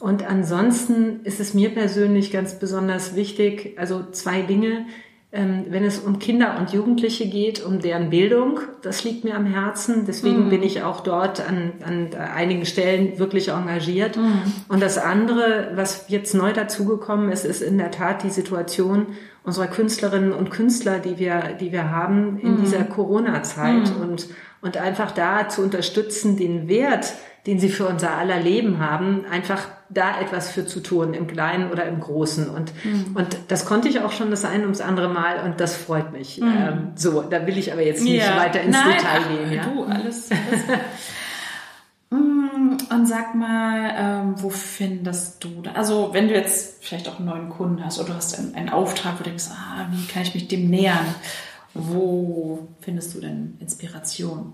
Und 0.00 0.26
ansonsten 0.26 1.20
ist 1.24 1.38
es 1.38 1.52
mir 1.52 1.68
persönlich 1.74 2.32
ganz 2.32 2.58
besonders 2.58 3.14
wichtig, 3.14 3.74
also 3.76 4.02
zwei 4.12 4.40
Dinge. 4.40 4.86
Ähm, 5.30 5.66
wenn 5.68 5.84
es 5.84 5.98
um 5.98 6.18
Kinder 6.20 6.56
und 6.58 6.72
Jugendliche 6.72 7.26
geht, 7.28 7.62
um 7.62 7.80
deren 7.80 8.08
Bildung, 8.08 8.60
das 8.80 9.04
liegt 9.04 9.24
mir 9.24 9.34
am 9.34 9.44
Herzen. 9.44 10.06
Deswegen 10.06 10.46
mm. 10.46 10.48
bin 10.48 10.62
ich 10.62 10.82
auch 10.82 11.00
dort 11.00 11.46
an, 11.46 11.72
an 11.84 12.14
einigen 12.14 12.64
Stellen 12.64 13.18
wirklich 13.18 13.48
engagiert. 13.48 14.16
Mm. 14.16 14.72
Und 14.72 14.80
das 14.80 14.96
andere, 14.96 15.72
was 15.74 16.06
jetzt 16.08 16.32
neu 16.34 16.54
dazugekommen 16.54 17.30
ist, 17.30 17.44
ist 17.44 17.60
in 17.60 17.76
der 17.76 17.90
Tat 17.90 18.22
die 18.22 18.30
Situation 18.30 19.08
unserer 19.46 19.68
Künstlerinnen 19.68 20.32
und 20.32 20.50
Künstler, 20.50 20.98
die 20.98 21.18
wir, 21.18 21.54
die 21.58 21.72
wir 21.72 21.90
haben 21.90 22.38
in 22.40 22.56
mm. 22.56 22.60
dieser 22.62 22.84
Corona-Zeit 22.84 23.96
mm. 23.96 24.02
und, 24.02 24.28
und 24.60 24.76
einfach 24.76 25.12
da 25.12 25.48
zu 25.48 25.62
unterstützen, 25.62 26.36
den 26.36 26.68
Wert, 26.68 27.14
den 27.46 27.60
sie 27.60 27.68
für 27.68 27.86
unser 27.86 28.10
aller 28.10 28.40
Leben 28.40 28.80
haben, 28.80 29.24
einfach 29.30 29.68
da 29.88 30.20
etwas 30.20 30.50
für 30.50 30.66
zu 30.66 30.80
tun, 30.80 31.14
im 31.14 31.28
Kleinen 31.28 31.70
oder 31.70 31.84
im 31.86 32.00
Großen. 32.00 32.50
Und, 32.50 32.72
mhm. 32.84 33.14
und 33.14 33.38
das 33.46 33.66
konnte 33.66 33.88
ich 33.88 34.00
auch 34.00 34.10
schon 34.10 34.32
das 34.32 34.44
eine 34.44 34.64
ums 34.64 34.80
andere 34.80 35.08
Mal 35.08 35.44
und 35.44 35.60
das 35.60 35.76
freut 35.76 36.12
mich. 36.12 36.40
Mhm. 36.40 36.48
Ähm, 36.48 36.92
so, 36.96 37.22
da 37.22 37.46
will 37.46 37.56
ich 37.56 37.72
aber 37.72 37.82
jetzt 37.82 38.02
nicht 38.02 38.26
ja. 38.26 38.36
weiter 38.36 38.60
ins 38.60 38.76
Nein, 38.76 38.96
Detail 38.96 39.20
gehen. 39.28 39.52
Ja? 39.52 39.62
Du, 39.64 39.84
alles. 39.84 40.28
alles. 40.30 40.80
Und 42.88 43.06
sag 43.06 43.34
mal, 43.34 43.92
ähm, 43.96 44.34
wo 44.38 44.48
findest 44.48 45.42
du, 45.42 45.62
da, 45.62 45.72
also 45.72 46.10
wenn 46.12 46.28
du 46.28 46.34
jetzt 46.34 46.84
vielleicht 46.84 47.08
auch 47.08 47.18
einen 47.18 47.26
neuen 47.26 47.48
Kunden 47.48 47.84
hast 47.84 47.98
oder 47.98 48.10
du 48.10 48.14
hast 48.14 48.38
einen, 48.38 48.54
einen 48.54 48.68
Auftrag, 48.68 49.14
wo 49.14 49.18
du 49.18 49.30
denkst, 49.30 49.46
ah, 49.50 49.88
wie 49.90 50.06
kann 50.06 50.22
ich 50.22 50.34
mich 50.34 50.46
dem 50.48 50.70
nähern? 50.70 51.06
Wo 51.74 52.68
findest 52.80 53.14
du 53.14 53.20
denn 53.20 53.56
Inspiration? 53.60 54.52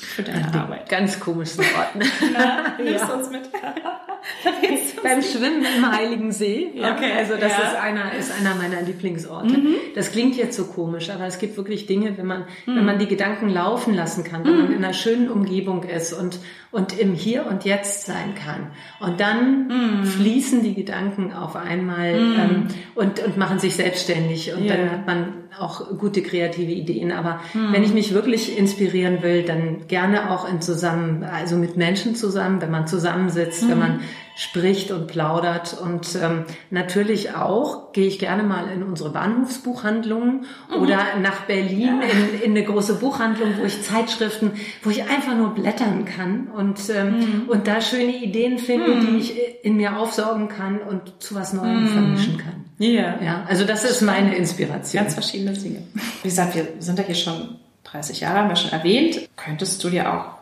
Für 0.00 0.22
deine 0.22 0.52
Arbeit. 0.54 0.88
Ganz 0.88 1.18
komischen 1.18 1.64
Orten. 1.76 2.00
Na, 2.32 2.76
nimmst 2.82 3.04
ja. 3.08 3.14
uns 3.14 3.30
mit. 3.30 3.42
Beim 5.02 5.22
Schwimmen 5.22 5.64
im 5.76 5.90
Heiligen 5.90 6.32
See. 6.32 6.70
Ja. 6.74 6.94
Okay. 6.94 7.12
Also 7.16 7.34
das 7.34 7.52
ja. 7.52 7.68
ist 7.68 7.76
einer 7.76 8.12
ist 8.14 8.32
einer 8.38 8.54
meiner 8.54 8.82
Lieblingsorte. 8.82 9.58
Mhm. 9.58 9.74
Das 9.94 10.12
klingt 10.12 10.36
jetzt 10.36 10.56
so 10.56 10.66
komisch, 10.66 11.10
aber 11.10 11.26
es 11.26 11.38
gibt 11.38 11.56
wirklich 11.56 11.86
Dinge, 11.86 12.16
wenn 12.18 12.26
man 12.26 12.40
mhm. 12.66 12.76
wenn 12.76 12.84
man 12.84 12.98
die 12.98 13.06
Gedanken 13.06 13.48
laufen 13.48 13.94
lassen 13.94 14.24
kann, 14.24 14.44
wenn 14.44 14.52
mhm. 14.52 14.62
man 14.62 14.72
in 14.72 14.84
einer 14.84 14.94
schönen 14.94 15.30
Umgebung 15.30 15.82
ist 15.82 16.12
und 16.12 16.40
und 16.70 16.98
im 16.98 17.14
Hier 17.14 17.46
und 17.46 17.64
Jetzt 17.64 18.06
sein 18.06 18.34
kann. 18.34 18.70
Und 19.00 19.20
dann 19.20 20.02
mm. 20.02 20.04
fließen 20.04 20.62
die 20.62 20.74
Gedanken 20.74 21.32
auf 21.32 21.56
einmal 21.56 22.12
mm. 22.12 22.38
ähm, 22.38 22.68
und, 22.94 23.24
und 23.24 23.38
machen 23.38 23.58
sich 23.58 23.74
selbstständig 23.74 24.52
und 24.52 24.68
dann 24.68 24.90
hat 24.90 25.06
man 25.06 25.47
auch 25.58 25.96
gute 25.98 26.22
kreative 26.22 26.72
Ideen. 26.72 27.12
Aber 27.12 27.40
mm. 27.54 27.72
wenn 27.72 27.82
ich 27.82 27.92
mich 27.92 28.14
wirklich 28.14 28.56
inspirieren 28.56 29.22
will, 29.22 29.42
dann 29.42 29.86
gerne 29.88 30.30
auch 30.30 30.48
in 30.48 30.60
zusammen, 30.60 31.24
also 31.24 31.56
mit 31.56 31.76
Menschen 31.76 32.14
zusammen, 32.14 32.60
wenn 32.60 32.70
man 32.70 32.86
zusammensitzt, 32.86 33.68
wenn 33.68 33.78
man 33.78 34.00
spricht 34.38 34.92
und 34.92 35.08
plaudert. 35.08 35.76
Und 35.82 36.16
ähm, 36.22 36.44
natürlich 36.70 37.34
auch 37.34 37.92
gehe 37.92 38.06
ich 38.06 38.20
gerne 38.20 38.44
mal 38.44 38.70
in 38.70 38.84
unsere 38.84 39.10
Bahnhofsbuchhandlungen 39.10 40.46
mhm. 40.70 40.82
oder 40.82 40.98
nach 41.20 41.46
Berlin 41.46 42.00
ja. 42.00 42.08
in, 42.08 42.42
in 42.42 42.50
eine 42.52 42.64
große 42.64 42.94
Buchhandlung, 42.94 43.54
wo 43.58 43.64
ich 43.64 43.82
Zeitschriften, 43.82 44.52
wo 44.82 44.90
ich 44.90 45.10
einfach 45.10 45.36
nur 45.36 45.54
blättern 45.54 46.04
kann 46.04 46.46
und, 46.54 46.78
ähm, 46.88 47.18
mhm. 47.18 47.48
und 47.48 47.66
da 47.66 47.80
schöne 47.80 48.16
Ideen 48.16 48.58
finde, 48.58 48.94
mhm. 48.94 49.06
die 49.06 49.16
ich 49.16 49.34
in 49.64 49.76
mir 49.76 49.98
aufsaugen 49.98 50.48
kann 50.48 50.78
und 50.78 51.20
zu 51.20 51.34
was 51.34 51.52
Neuem 51.52 51.82
mhm. 51.82 51.88
vermischen 51.88 52.38
kann. 52.38 52.67
Ja. 52.78 53.20
ja. 53.20 53.44
Also 53.48 53.64
das 53.64 53.84
ist 53.84 54.00
meine 54.02 54.34
Inspiration. 54.36 55.02
Ganz 55.02 55.14
verschiedene 55.14 55.52
Dinge. 55.52 55.82
Wie 56.22 56.28
gesagt, 56.28 56.54
wir 56.54 56.68
sind 56.78 56.98
ja 56.98 57.04
hier 57.04 57.14
schon 57.14 57.56
30 57.84 58.20
Jahre, 58.20 58.38
haben 58.38 58.48
wir 58.48 58.56
schon 58.56 58.72
erwähnt. 58.72 59.28
Könntest 59.36 59.82
du 59.82 59.90
dir 59.90 60.12
auch 60.12 60.38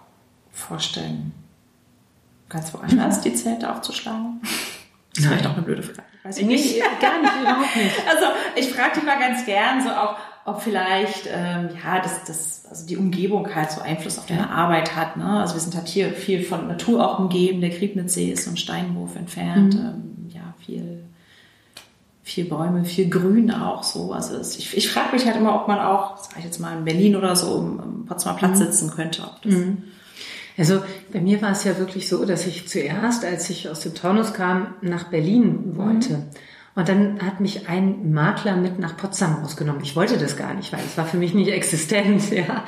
vorstellen, 0.53 1.33
ganz 2.49 2.73
woanders 2.75 3.21
die 3.21 3.35
Zelte 3.35 3.73
aufzuschlagen? 3.73 4.41
Das 4.43 5.25
ist 5.25 5.27
vielleicht 5.27 5.47
auch 5.47 5.55
eine 5.55 5.63
blöde 5.63 5.83
Frage. 5.83 6.03
Weiß 6.25 6.39
ich 6.39 6.47
nicht. 6.47 6.81
gar 7.01 7.21
nicht, 7.23 7.33
überhaupt 7.41 7.77
nicht. 7.77 7.95
Also 8.09 8.27
ich 8.57 8.69
frage 8.69 8.97
dich 8.97 9.05
mal 9.05 9.19
ganz 9.19 9.47
gern 9.47 9.83
so 9.83 9.91
auch, 9.91 10.17
ob 10.45 10.61
vielleicht 10.61 11.27
ähm, 11.27 11.71
ja 11.83 12.01
das, 12.01 12.25
das, 12.25 12.67
also 12.69 12.87
die 12.87 12.97
Umgebung 12.97 13.53
halt 13.55 13.71
so 13.71 13.81
Einfluss 13.81 14.19
auf 14.19 14.27
deine 14.27 14.43
ja. 14.43 14.51
Arbeit 14.51 14.95
hat. 14.95 15.17
Ne? 15.17 15.41
Also 15.41 15.55
wir 15.55 15.61
sind 15.61 15.75
halt 15.75 15.89
hier 15.89 16.11
viel 16.11 16.43
von 16.43 16.69
Natur 16.69 17.09
auch 17.09 17.19
umgeben. 17.19 17.61
Der 17.61 17.71
Kriebnitzsee 17.71 18.31
ist 18.31 18.45
so 18.45 18.51
ein 18.51 18.57
Steinwurf 18.57 19.17
entfernt. 19.17 19.75
Mhm. 19.75 19.81
Ähm, 19.81 20.31
ja, 20.35 20.55
viel, 20.65 21.05
viel 22.27 22.45
Bäume, 22.45 22.85
viel 22.85 23.09
Grün 23.09 23.53
auch 23.53 23.85
so. 23.85 24.13
Also 24.13 24.41
ich, 24.41 24.77
ich 24.77 24.91
frage 24.91 25.15
mich 25.15 25.27
halt 25.27 25.37
immer, 25.37 25.55
ob 25.55 25.69
man 25.69 25.79
auch, 25.79 26.19
sag 26.19 26.39
ich 26.39 26.45
jetzt 26.45 26.59
mal 26.59 26.77
in 26.77 26.85
Berlin 26.85 27.15
oder 27.15 27.37
so, 27.37 27.59
im 27.59 28.05
Potsdamer 28.05 28.37
Platz 28.37 28.59
mhm. 28.59 28.65
sitzen 28.65 28.91
könnte. 28.91 29.23
Mhm. 29.45 29.85
Also 30.59 30.83
bei 31.13 31.21
mir 31.21 31.41
war 31.41 31.53
es 31.53 31.63
ja 31.63 31.79
wirklich 31.79 32.09
so, 32.09 32.25
dass 32.25 32.45
ich 32.49 32.67
zuerst, 32.67 33.25
als 33.25 33.49
ich 33.49 33.69
aus 33.69 33.79
dem 33.79 33.95
Taunus 33.95 34.35
kam, 34.35 34.75
nach 34.81 35.05
Berlin 35.05 35.77
wollte. 35.77 36.15
Mhm. 36.15 36.25
Und 36.75 36.89
dann 36.89 37.23
hat 37.23 37.39
mich 37.39 37.69
ein 37.69 38.13
Makler 38.13 38.57
mit 38.57 38.81
nach 38.81 38.97
Potsdam 38.97 39.37
rausgenommen. 39.37 39.83
Ich 39.85 39.95
wollte 39.95 40.19
das 40.19 40.37
gar 40.37 40.53
nicht, 40.53 40.73
weil 40.73 40.81
es 40.85 40.99
war 40.99 41.07
für 41.07 41.19
mich 41.19 41.33
nicht 41.33 41.53
existent, 41.53 42.31
ja. 42.33 42.65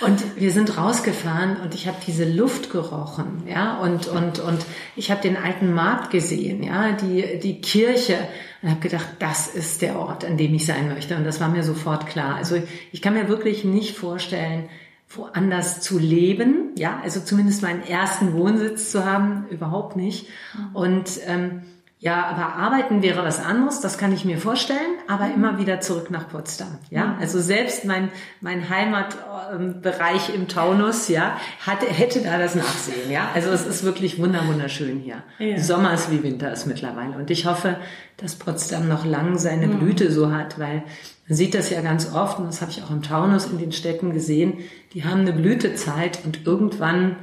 Und 0.00 0.36
wir 0.36 0.50
sind 0.50 0.76
rausgefahren 0.76 1.56
und 1.56 1.74
ich 1.74 1.86
habe 1.86 1.96
diese 2.06 2.24
Luft 2.24 2.70
gerochen, 2.70 3.44
ja, 3.46 3.78
und 3.78 4.06
und 4.08 4.40
und 4.40 4.66
ich 4.94 5.10
habe 5.10 5.22
den 5.22 5.36
alten 5.36 5.72
Markt 5.72 6.10
gesehen, 6.10 6.62
ja, 6.62 6.92
die 6.92 7.38
die 7.38 7.60
Kirche 7.60 8.18
und 8.60 8.70
habe 8.70 8.80
gedacht, 8.80 9.06
das 9.20 9.48
ist 9.48 9.80
der 9.80 9.98
Ort, 9.98 10.24
an 10.24 10.36
dem 10.36 10.52
ich 10.54 10.66
sein 10.66 10.88
möchte 10.88 11.16
und 11.16 11.24
das 11.24 11.40
war 11.40 11.48
mir 11.48 11.62
sofort 11.62 12.06
klar. 12.06 12.36
Also 12.36 12.62
ich 12.92 13.00
kann 13.00 13.14
mir 13.14 13.28
wirklich 13.28 13.64
nicht 13.64 13.96
vorstellen, 13.96 14.68
woanders 15.08 15.80
zu 15.80 15.98
leben, 15.98 16.72
ja, 16.76 17.00
also 17.02 17.20
zumindest 17.20 17.62
meinen 17.62 17.82
ersten 17.82 18.34
Wohnsitz 18.34 18.90
zu 18.90 19.04
haben, 19.04 19.46
überhaupt 19.50 19.96
nicht. 19.96 20.26
Mhm. 20.54 20.76
Und 20.76 21.10
ähm, 21.26 21.62
ja, 22.06 22.24
aber 22.24 22.54
arbeiten 22.54 23.02
wäre 23.02 23.24
was 23.24 23.44
anderes, 23.44 23.80
das 23.80 23.98
kann 23.98 24.12
ich 24.12 24.24
mir 24.24 24.38
vorstellen, 24.38 24.78
aber 25.08 25.28
immer 25.34 25.58
wieder 25.58 25.80
zurück 25.80 26.08
nach 26.08 26.28
Potsdam. 26.28 26.78
Ja, 26.88 27.06
mhm. 27.06 27.18
also 27.18 27.40
selbst 27.40 27.84
mein, 27.84 28.12
mein 28.40 28.70
Heimatbereich 28.70 30.32
im 30.32 30.46
Taunus, 30.46 31.08
ja, 31.08 31.36
hatte, 31.66 31.86
hätte 31.86 32.20
da 32.20 32.38
das 32.38 32.54
Nachsehen. 32.54 33.10
Ja, 33.10 33.30
also 33.34 33.50
es 33.50 33.66
ist 33.66 33.82
wirklich 33.82 34.20
wunderschön 34.20 35.00
hier. 35.00 35.24
Ja. 35.40 35.58
Sommer 35.58 35.94
ist 35.94 36.12
wie 36.12 36.22
Winter 36.22 36.52
ist 36.52 36.66
mittlerweile. 36.66 37.16
Und 37.16 37.28
ich 37.32 37.44
hoffe, 37.44 37.74
dass 38.18 38.36
Potsdam 38.36 38.86
noch 38.86 39.04
lang 39.04 39.36
seine 39.36 39.66
mhm. 39.66 39.80
Blüte 39.80 40.12
so 40.12 40.30
hat, 40.30 40.60
weil 40.60 40.84
man 41.26 41.36
sieht 41.36 41.56
das 41.56 41.70
ja 41.70 41.80
ganz 41.80 42.14
oft, 42.14 42.38
und 42.38 42.46
das 42.46 42.60
habe 42.60 42.70
ich 42.70 42.84
auch 42.84 42.90
im 42.92 43.02
Taunus 43.02 43.46
in 43.46 43.58
den 43.58 43.72
Städten 43.72 44.12
gesehen, 44.12 44.58
die 44.92 45.02
haben 45.02 45.22
eine 45.22 45.32
Blütezeit 45.32 46.20
und 46.24 46.46
irgendwann 46.46 47.16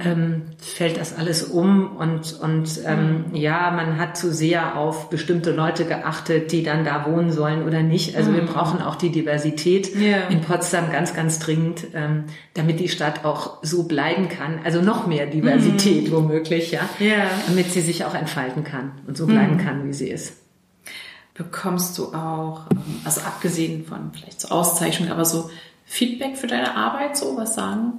ähm, 0.00 0.42
fällt 0.58 0.96
das 0.96 1.16
alles 1.16 1.42
um 1.42 1.96
und, 1.96 2.38
und 2.40 2.80
ähm, 2.86 3.26
mhm. 3.30 3.36
ja, 3.36 3.70
man 3.70 3.98
hat 3.98 4.16
zu 4.16 4.32
sehr 4.32 4.76
auf 4.76 5.10
bestimmte 5.10 5.50
Leute 5.52 5.84
geachtet, 5.84 6.52
die 6.52 6.62
dann 6.62 6.84
da 6.84 7.06
wohnen 7.06 7.30
sollen 7.30 7.64
oder 7.64 7.82
nicht. 7.82 8.16
Also 8.16 8.30
mhm. 8.30 8.36
wir 8.36 8.42
brauchen 8.42 8.80
auch 8.80 8.96
die 8.96 9.10
Diversität 9.10 9.94
yeah. 9.94 10.28
in 10.28 10.40
Potsdam 10.40 10.90
ganz, 10.90 11.14
ganz 11.14 11.38
dringend, 11.38 11.86
ähm, 11.94 12.24
damit 12.54 12.80
die 12.80 12.88
Stadt 12.88 13.24
auch 13.24 13.58
so 13.62 13.84
bleiben 13.84 14.28
kann. 14.28 14.60
Also 14.64 14.80
noch 14.82 15.06
mehr 15.06 15.26
Diversität 15.26 16.08
mhm. 16.08 16.12
womöglich, 16.12 16.70
ja, 16.70 16.88
yeah. 17.00 17.26
damit 17.46 17.70
sie 17.72 17.80
sich 17.80 18.04
auch 18.04 18.14
entfalten 18.14 18.64
kann 18.64 18.92
und 19.06 19.16
so 19.16 19.26
bleiben 19.26 19.54
mhm. 19.54 19.60
kann, 19.60 19.88
wie 19.88 19.92
sie 19.92 20.08
ist. 20.08 20.34
Bekommst 21.34 21.98
du 21.98 22.14
auch, 22.14 22.70
ähm, 22.70 22.78
also 23.04 23.20
abgesehen 23.22 23.84
von 23.84 24.12
vielleicht 24.12 24.40
so 24.40 24.48
Auszeichnungen, 24.48 25.12
aber 25.12 25.24
so 25.24 25.50
Feedback 25.84 26.36
für 26.36 26.46
deine 26.46 26.76
Arbeit, 26.76 27.16
so 27.16 27.36
was 27.36 27.54
sagen 27.54 27.94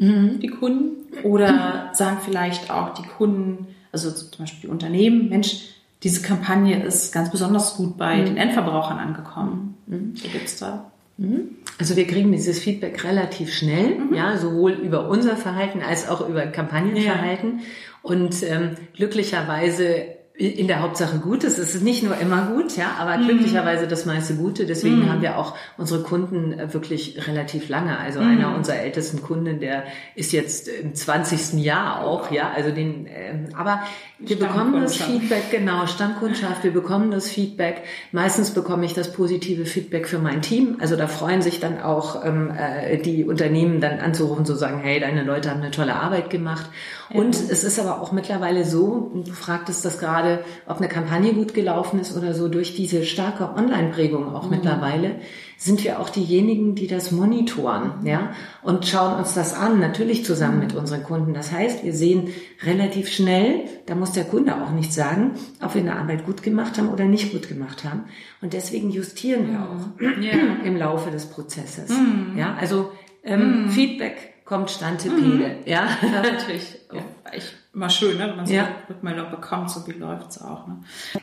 mhm. 0.00 0.40
die 0.40 0.48
Kunden? 0.48 0.96
Oder 1.22 1.90
sagen 1.92 2.18
vielleicht 2.24 2.70
auch 2.70 2.94
die 2.94 3.02
Kunden, 3.02 3.68
also 3.92 4.10
zum 4.10 4.44
Beispiel 4.44 4.62
die 4.62 4.68
Unternehmen, 4.68 5.28
Mensch, 5.28 5.70
diese 6.02 6.22
Kampagne 6.22 6.82
ist 6.82 7.12
ganz 7.12 7.30
besonders 7.30 7.76
gut 7.76 7.96
bei 7.96 8.16
mhm. 8.16 8.24
den 8.26 8.36
Endverbrauchern 8.36 8.98
angekommen. 8.98 9.76
Mhm. 9.86 10.16
So 10.16 10.28
gibt's 10.28 10.58
da. 10.58 10.90
Mhm. 11.18 11.56
Also 11.78 11.96
wir 11.96 12.06
kriegen 12.06 12.32
dieses 12.32 12.58
Feedback 12.58 13.04
relativ 13.04 13.52
schnell, 13.52 13.98
mhm. 13.98 14.14
ja, 14.14 14.38
sowohl 14.38 14.72
über 14.72 15.08
unser 15.08 15.36
Verhalten 15.36 15.82
als 15.82 16.08
auch 16.08 16.26
über 16.26 16.46
Kampagnenverhalten. 16.46 17.58
Ja. 17.58 17.64
Und 18.02 18.42
ähm, 18.42 18.76
glücklicherweise 18.94 20.06
in 20.40 20.68
der 20.68 20.80
Hauptsache 20.80 21.18
gut. 21.18 21.44
Es 21.44 21.58
ist 21.58 21.82
nicht 21.82 22.02
nur 22.02 22.16
immer 22.16 22.46
gut, 22.46 22.74
ja, 22.76 22.96
aber 22.98 23.18
mhm. 23.18 23.26
glücklicherweise 23.26 23.86
das 23.86 24.06
meiste 24.06 24.34
Gute. 24.34 24.64
Deswegen 24.64 25.00
mhm. 25.00 25.10
haben 25.10 25.22
wir 25.22 25.36
auch 25.36 25.54
unsere 25.76 26.02
Kunden 26.02 26.58
äh, 26.58 26.72
wirklich 26.72 27.28
relativ 27.28 27.68
lange. 27.68 27.98
Also 27.98 28.20
mhm. 28.20 28.30
einer 28.30 28.56
unserer 28.56 28.76
ältesten 28.76 29.22
Kunden, 29.22 29.60
der 29.60 29.84
ist 30.14 30.32
jetzt 30.32 30.68
im 30.68 30.94
20. 30.94 31.62
Jahr 31.62 32.02
auch, 32.04 32.30
ja, 32.30 32.50
also 32.54 32.70
den, 32.70 33.06
ähm, 33.06 33.48
aber 33.54 33.82
wir 34.18 34.38
bekommen 34.38 34.80
das 34.80 34.96
Feedback, 34.96 35.50
genau, 35.50 35.86
Stammkundschaft, 35.86 36.64
wir 36.64 36.72
bekommen 36.72 37.10
das 37.10 37.28
Feedback. 37.28 37.82
Meistens 38.12 38.50
bekomme 38.50 38.86
ich 38.86 38.94
das 38.94 39.12
positive 39.12 39.66
Feedback 39.66 40.08
für 40.08 40.18
mein 40.18 40.40
Team. 40.40 40.76
Also 40.80 40.96
da 40.96 41.06
freuen 41.06 41.42
sich 41.42 41.60
dann 41.60 41.82
auch 41.82 42.24
ähm, 42.24 42.50
äh, 42.50 42.96
die 42.96 43.24
Unternehmen 43.24 43.80
dann 43.80 44.00
anzurufen, 44.00 44.46
zu 44.46 44.54
sagen, 44.54 44.80
hey, 44.80 45.00
deine 45.00 45.22
Leute 45.22 45.50
haben 45.50 45.60
eine 45.60 45.70
tolle 45.70 45.96
Arbeit 45.96 46.30
gemacht. 46.30 46.70
Und 47.12 47.34
es 47.34 47.64
ist 47.64 47.78
aber 47.80 48.00
auch 48.00 48.12
mittlerweile 48.12 48.64
so, 48.64 49.10
du 49.14 49.32
fragtest 49.32 49.84
das 49.84 49.98
gerade, 49.98 50.29
ob 50.66 50.78
eine 50.78 50.88
Kampagne 50.88 51.34
gut 51.34 51.54
gelaufen 51.54 52.00
ist 52.00 52.16
oder 52.16 52.34
so, 52.34 52.48
durch 52.48 52.74
diese 52.74 53.04
starke 53.04 53.54
Online-Prägung 53.54 54.34
auch 54.34 54.44
mhm. 54.44 54.50
mittlerweile, 54.50 55.16
sind 55.56 55.84
wir 55.84 56.00
auch 56.00 56.08
diejenigen, 56.08 56.74
die 56.74 56.86
das 56.86 57.12
monitoren, 57.12 58.04
ja, 58.04 58.32
und 58.62 58.86
schauen 58.86 59.18
uns 59.18 59.34
das 59.34 59.54
an, 59.54 59.78
natürlich 59.78 60.24
zusammen 60.24 60.58
mit 60.58 60.74
unseren 60.74 61.02
Kunden. 61.02 61.34
Das 61.34 61.52
heißt, 61.52 61.84
wir 61.84 61.92
sehen 61.92 62.28
relativ 62.62 63.08
schnell, 63.08 63.64
da 63.84 63.94
muss 63.94 64.12
der 64.12 64.24
Kunde 64.24 64.54
auch 64.62 64.70
nicht 64.70 64.92
sagen, 64.92 65.32
ob 65.62 65.74
wir 65.74 65.82
eine 65.82 65.96
Arbeit 65.96 66.24
gut 66.24 66.42
gemacht 66.42 66.78
haben 66.78 66.88
oder 66.88 67.04
nicht 67.04 67.32
gut 67.32 67.48
gemacht 67.48 67.84
haben. 67.84 68.04
Und 68.40 68.54
deswegen 68.54 68.90
justieren 68.90 69.50
wir 69.50 69.60
auch 69.60 70.22
ja. 70.22 70.30
im 70.64 70.76
Laufe 70.76 71.10
des 71.10 71.26
Prozesses. 71.26 71.90
Mhm. 71.90 72.38
Ja, 72.38 72.56
also 72.58 72.92
ähm, 73.22 73.64
mhm. 73.64 73.68
Feedback 73.68 74.34
kommt 74.50 74.68
Stantepede, 74.72 75.20
mhm. 75.20 75.44
ja. 75.64 75.86
ja. 76.02 76.22
natürlich 76.22 76.76
ja. 76.92 77.02
echt 77.30 77.54
immer 77.72 77.88
schön, 77.88 78.18
ne? 78.18 78.30
wenn 78.30 78.36
man 78.36 78.46
so 78.46 78.52
ja. 78.52 78.68
Rückmeldung 78.88 79.30
bekommt, 79.30 79.70
so 79.70 79.86
wie 79.86 79.92
läuft's 79.92 80.42
auch. 80.42 80.66
Ne? 80.66 80.78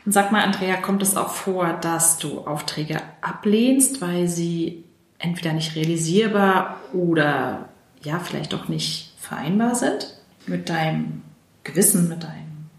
Und 0.06 0.12
sag 0.12 0.32
mal, 0.32 0.42
Andrea, 0.42 0.76
kommt 0.76 1.02
es 1.02 1.14
auch 1.14 1.28
vor, 1.28 1.74
dass 1.74 2.16
du 2.16 2.46
Aufträge 2.46 3.02
ablehnst, 3.20 4.00
weil 4.00 4.28
sie 4.28 4.82
entweder 5.18 5.52
nicht 5.52 5.76
realisierbar 5.76 6.80
oder 6.94 7.68
ja, 8.02 8.18
vielleicht 8.18 8.54
auch 8.54 8.68
nicht 8.68 9.12
vereinbar 9.18 9.74
sind 9.74 10.16
mit 10.46 10.70
deinem 10.70 11.20
Gewissen, 11.64 12.08
mit 12.08 12.22
deinem, 12.24 12.70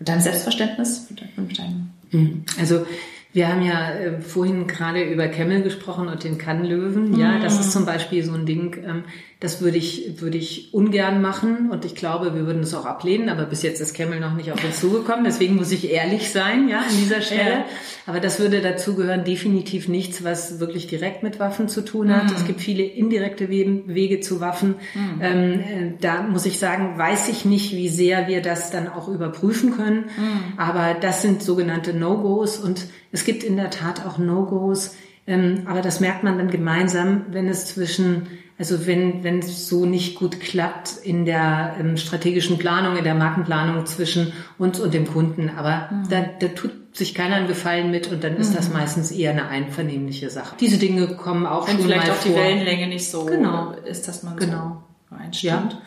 mit 0.00 0.08
deinem 0.08 0.20
Selbstverständnis, 0.20 1.08
mit 1.08 1.56
deinem 1.56 1.92
mhm. 2.10 2.44
also 2.58 2.84
wir 3.32 3.48
haben 3.48 3.62
ja 3.62 3.90
äh, 3.90 4.20
vorhin 4.20 4.66
gerade 4.66 5.02
über 5.02 5.28
Kemmel 5.28 5.62
gesprochen 5.62 6.08
und 6.08 6.24
den 6.24 6.38
Kannlöwen. 6.38 7.18
Ja, 7.18 7.38
das 7.38 7.60
ist 7.60 7.72
zum 7.72 7.84
Beispiel 7.84 8.24
so 8.24 8.32
ein 8.32 8.46
Ding, 8.46 8.76
ähm, 8.84 9.04
das 9.40 9.60
würde 9.60 9.78
ich, 9.78 10.20
würde 10.20 10.36
ich 10.36 10.74
ungern 10.74 11.22
machen 11.22 11.70
und 11.70 11.84
ich 11.84 11.94
glaube, 11.94 12.34
wir 12.34 12.44
würden 12.44 12.64
es 12.64 12.74
auch 12.74 12.86
ablehnen, 12.86 13.28
aber 13.28 13.44
bis 13.44 13.62
jetzt 13.62 13.80
ist 13.80 13.94
Kemmel 13.94 14.18
noch 14.18 14.34
nicht 14.34 14.50
auf 14.50 14.64
uns 14.64 14.80
zugekommen, 14.80 15.24
deswegen 15.24 15.54
muss 15.54 15.70
ich 15.70 15.92
ehrlich 15.92 16.32
sein, 16.32 16.68
ja, 16.68 16.80
an 16.80 16.96
dieser 17.00 17.20
Stelle. 17.20 17.50
Ja. 17.50 17.64
Aber 18.06 18.18
das 18.18 18.40
würde 18.40 18.60
dazugehören, 18.60 19.24
definitiv 19.24 19.86
nichts, 19.86 20.24
was 20.24 20.58
wirklich 20.58 20.88
direkt 20.88 21.22
mit 21.22 21.38
Waffen 21.38 21.68
zu 21.68 21.84
tun 21.84 22.12
hat. 22.12 22.24
Mhm. 22.24 22.36
Es 22.36 22.46
gibt 22.46 22.60
viele 22.60 22.82
indirekte 22.82 23.48
Wege 23.48 24.18
zu 24.18 24.40
Waffen. 24.40 24.74
Mhm. 24.94 25.20
Ähm, 25.20 25.60
äh, 25.60 25.92
da 26.00 26.22
muss 26.22 26.44
ich 26.44 26.58
sagen, 26.58 26.98
weiß 26.98 27.28
ich 27.28 27.44
nicht, 27.44 27.76
wie 27.76 27.88
sehr 27.88 28.26
wir 28.26 28.42
das 28.42 28.72
dann 28.72 28.88
auch 28.88 29.06
überprüfen 29.06 29.76
können. 29.76 30.06
Mhm. 30.16 30.58
Aber 30.58 30.96
das 31.00 31.22
sind 31.22 31.44
sogenannte 31.44 31.94
No-Gos 31.94 32.58
und 32.58 32.86
es 33.12 33.24
gibt 33.24 33.44
in 33.44 33.56
der 33.56 33.70
Tat 33.70 34.04
auch 34.04 34.18
No-Gos, 34.18 34.96
ähm, 35.28 35.62
aber 35.66 35.82
das 35.82 36.00
merkt 36.00 36.24
man 36.24 36.38
dann 36.38 36.50
gemeinsam, 36.50 37.26
wenn 37.30 37.48
es 37.48 37.66
zwischen 37.66 38.26
also 38.58 38.88
wenn 38.88 39.22
wenn 39.22 39.38
es 39.38 39.68
so 39.68 39.86
nicht 39.86 40.18
gut 40.18 40.40
klappt 40.40 40.96
in 41.04 41.26
der 41.26 41.76
ähm, 41.78 41.96
strategischen 41.96 42.58
Planung, 42.58 42.96
in 42.96 43.04
der 43.04 43.14
Markenplanung 43.14 43.86
zwischen 43.86 44.32
uns 44.58 44.80
und 44.80 44.94
dem 44.94 45.06
Kunden. 45.06 45.50
Aber 45.56 45.88
mhm. 45.92 46.08
da, 46.08 46.22
da 46.22 46.48
tut 46.48 46.96
sich 46.96 47.14
keiner 47.14 47.36
einen 47.36 47.46
Gefallen 47.46 47.90
mit 47.90 48.10
und 48.10 48.24
dann 48.24 48.36
ist 48.36 48.50
mhm. 48.50 48.56
das 48.56 48.72
meistens 48.72 49.12
eher 49.12 49.30
eine 49.30 49.48
einvernehmliche 49.48 50.30
Sache. 50.30 50.56
Diese 50.58 50.78
Dinge 50.78 51.06
kommen 51.16 51.46
auch 51.46 51.68
wenn 51.68 51.76
schon 51.76 51.84
vielleicht 51.84 52.08
mal 52.08 52.12
auch 52.14 52.16
vor. 52.16 52.32
die 52.32 52.36
Wellenlänge 52.36 52.88
nicht 52.88 53.08
so 53.08 53.26
genau. 53.26 53.72
ist, 53.84 54.08
dass 54.08 54.22
man 54.22 54.36
genau. 54.36 54.82
so 55.10 55.16
einstimmt. 55.16 55.72
Ja. 55.74 55.78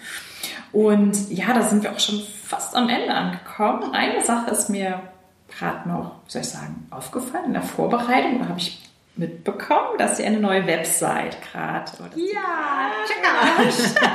Und 0.71 1.29
ja, 1.29 1.53
da 1.53 1.63
sind 1.63 1.83
wir 1.83 1.91
auch 1.91 1.99
schon 1.99 2.21
fast 2.45 2.75
am 2.75 2.87
Ende 2.87 3.13
angekommen. 3.13 3.91
Eine 3.91 4.23
Sache 4.23 4.51
ist 4.51 4.69
mir 4.69 5.01
gerade 5.49 5.89
noch, 5.89 6.21
wie 6.25 6.31
soll 6.31 6.41
ich 6.41 6.47
sagen, 6.47 6.87
aufgefallen 6.91 7.45
in 7.47 7.53
der 7.53 7.63
Vorbereitung. 7.63 8.39
Da 8.39 8.47
habe 8.47 8.59
ich 8.59 8.79
mitbekommen, 9.15 9.97
dass 9.97 10.17
sie 10.17 10.23
eine 10.23 10.39
neue 10.39 10.65
Website 10.65 11.37
gerade. 11.41 11.91
Ja, 12.15 12.91
check 13.05 13.23
out. 13.25 14.09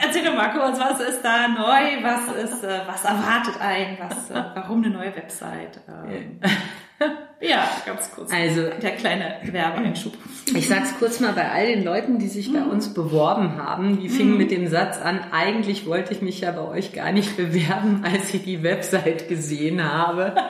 Erzähl 0.00 0.24
doch 0.24 0.34
mal 0.34 0.48
kurz, 0.48 0.78
was 0.78 1.00
ist 1.00 1.22
da 1.22 1.48
neu? 1.48 2.02
Was 2.02 2.34
ist, 2.36 2.64
äh, 2.64 2.80
was 2.86 3.04
erwartet 3.04 3.60
ein? 3.60 3.98
Was, 4.00 4.30
äh, 4.30 4.42
warum 4.54 4.82
eine 4.84 4.92
neue 4.92 5.14
Website? 5.16 5.80
Ja, 7.40 7.68
ganz 7.86 8.10
kurz. 8.12 8.32
Also 8.32 8.62
der 8.82 8.96
kleine 8.96 9.36
Werbeeinschub. 9.44 10.12
Ich 10.56 10.66
sag's 10.66 10.94
kurz 10.98 11.20
mal 11.20 11.32
bei 11.32 11.48
all 11.48 11.66
den 11.66 11.84
Leuten, 11.84 12.18
die 12.18 12.26
sich 12.26 12.52
bei 12.52 12.60
mhm. 12.60 12.70
uns 12.70 12.94
beworben 12.94 13.58
haben. 13.58 14.00
Die 14.00 14.08
fingen 14.08 14.32
mhm. 14.32 14.38
mit 14.38 14.50
dem 14.50 14.66
Satz 14.66 14.98
an, 14.98 15.20
eigentlich 15.30 15.86
wollte 15.86 16.12
ich 16.12 16.20
mich 16.20 16.40
ja 16.40 16.50
bei 16.50 16.62
euch 16.62 16.92
gar 16.92 17.12
nicht 17.12 17.36
bewerben, 17.36 18.02
als 18.12 18.34
ich 18.34 18.42
die 18.42 18.62
Website 18.62 19.28
gesehen 19.28 19.82
habe. 19.82 20.34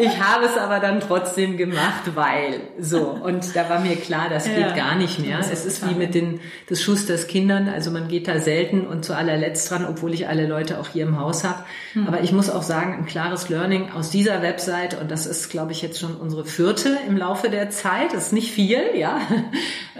Ich 0.00 0.22
habe 0.22 0.44
es 0.44 0.56
aber 0.56 0.78
dann 0.78 1.00
trotzdem 1.00 1.56
gemacht, 1.56 2.14
weil 2.14 2.60
so. 2.78 3.08
Und 3.08 3.56
da 3.56 3.68
war 3.68 3.80
mir 3.80 3.96
klar, 3.96 4.28
das 4.30 4.44
geht 4.44 4.76
gar 4.76 4.94
nicht 4.94 5.18
mehr. 5.18 5.40
Es 5.40 5.64
ist 5.64 5.88
wie 5.88 5.94
mit 5.94 6.14
den 6.14 6.40
des 6.70 6.80
Schusters 6.80 7.26
Kindern. 7.26 7.68
Also 7.68 7.90
man 7.90 8.06
geht 8.06 8.28
da 8.28 8.38
selten 8.38 8.86
und 8.86 9.04
zu 9.04 9.16
allerletzt 9.16 9.68
dran, 9.68 9.84
obwohl 9.84 10.14
ich 10.14 10.28
alle 10.28 10.46
Leute 10.46 10.78
auch 10.78 10.88
hier 10.88 11.02
im 11.02 11.18
Haus 11.18 11.42
habe. 11.42 11.64
Mhm. 11.94 12.06
Aber 12.06 12.20
ich 12.22 12.30
muss 12.30 12.48
auch 12.48 12.62
sagen, 12.62 12.94
ein 12.94 13.06
klares 13.06 13.48
Learning 13.48 13.90
aus 13.90 14.10
dieser 14.10 14.40
Website 14.40 15.00
und 15.00 15.10
das 15.10 15.26
ist, 15.26 15.50
glaube 15.50 15.72
ich, 15.72 15.77
jetzt 15.82 16.00
schon 16.00 16.16
unsere 16.16 16.44
vierte 16.44 16.96
im 17.06 17.16
Laufe 17.16 17.50
der 17.50 17.70
Zeit. 17.70 18.12
Das 18.12 18.26
ist 18.26 18.32
nicht 18.32 18.52
viel, 18.52 18.82
ja. 18.94 19.20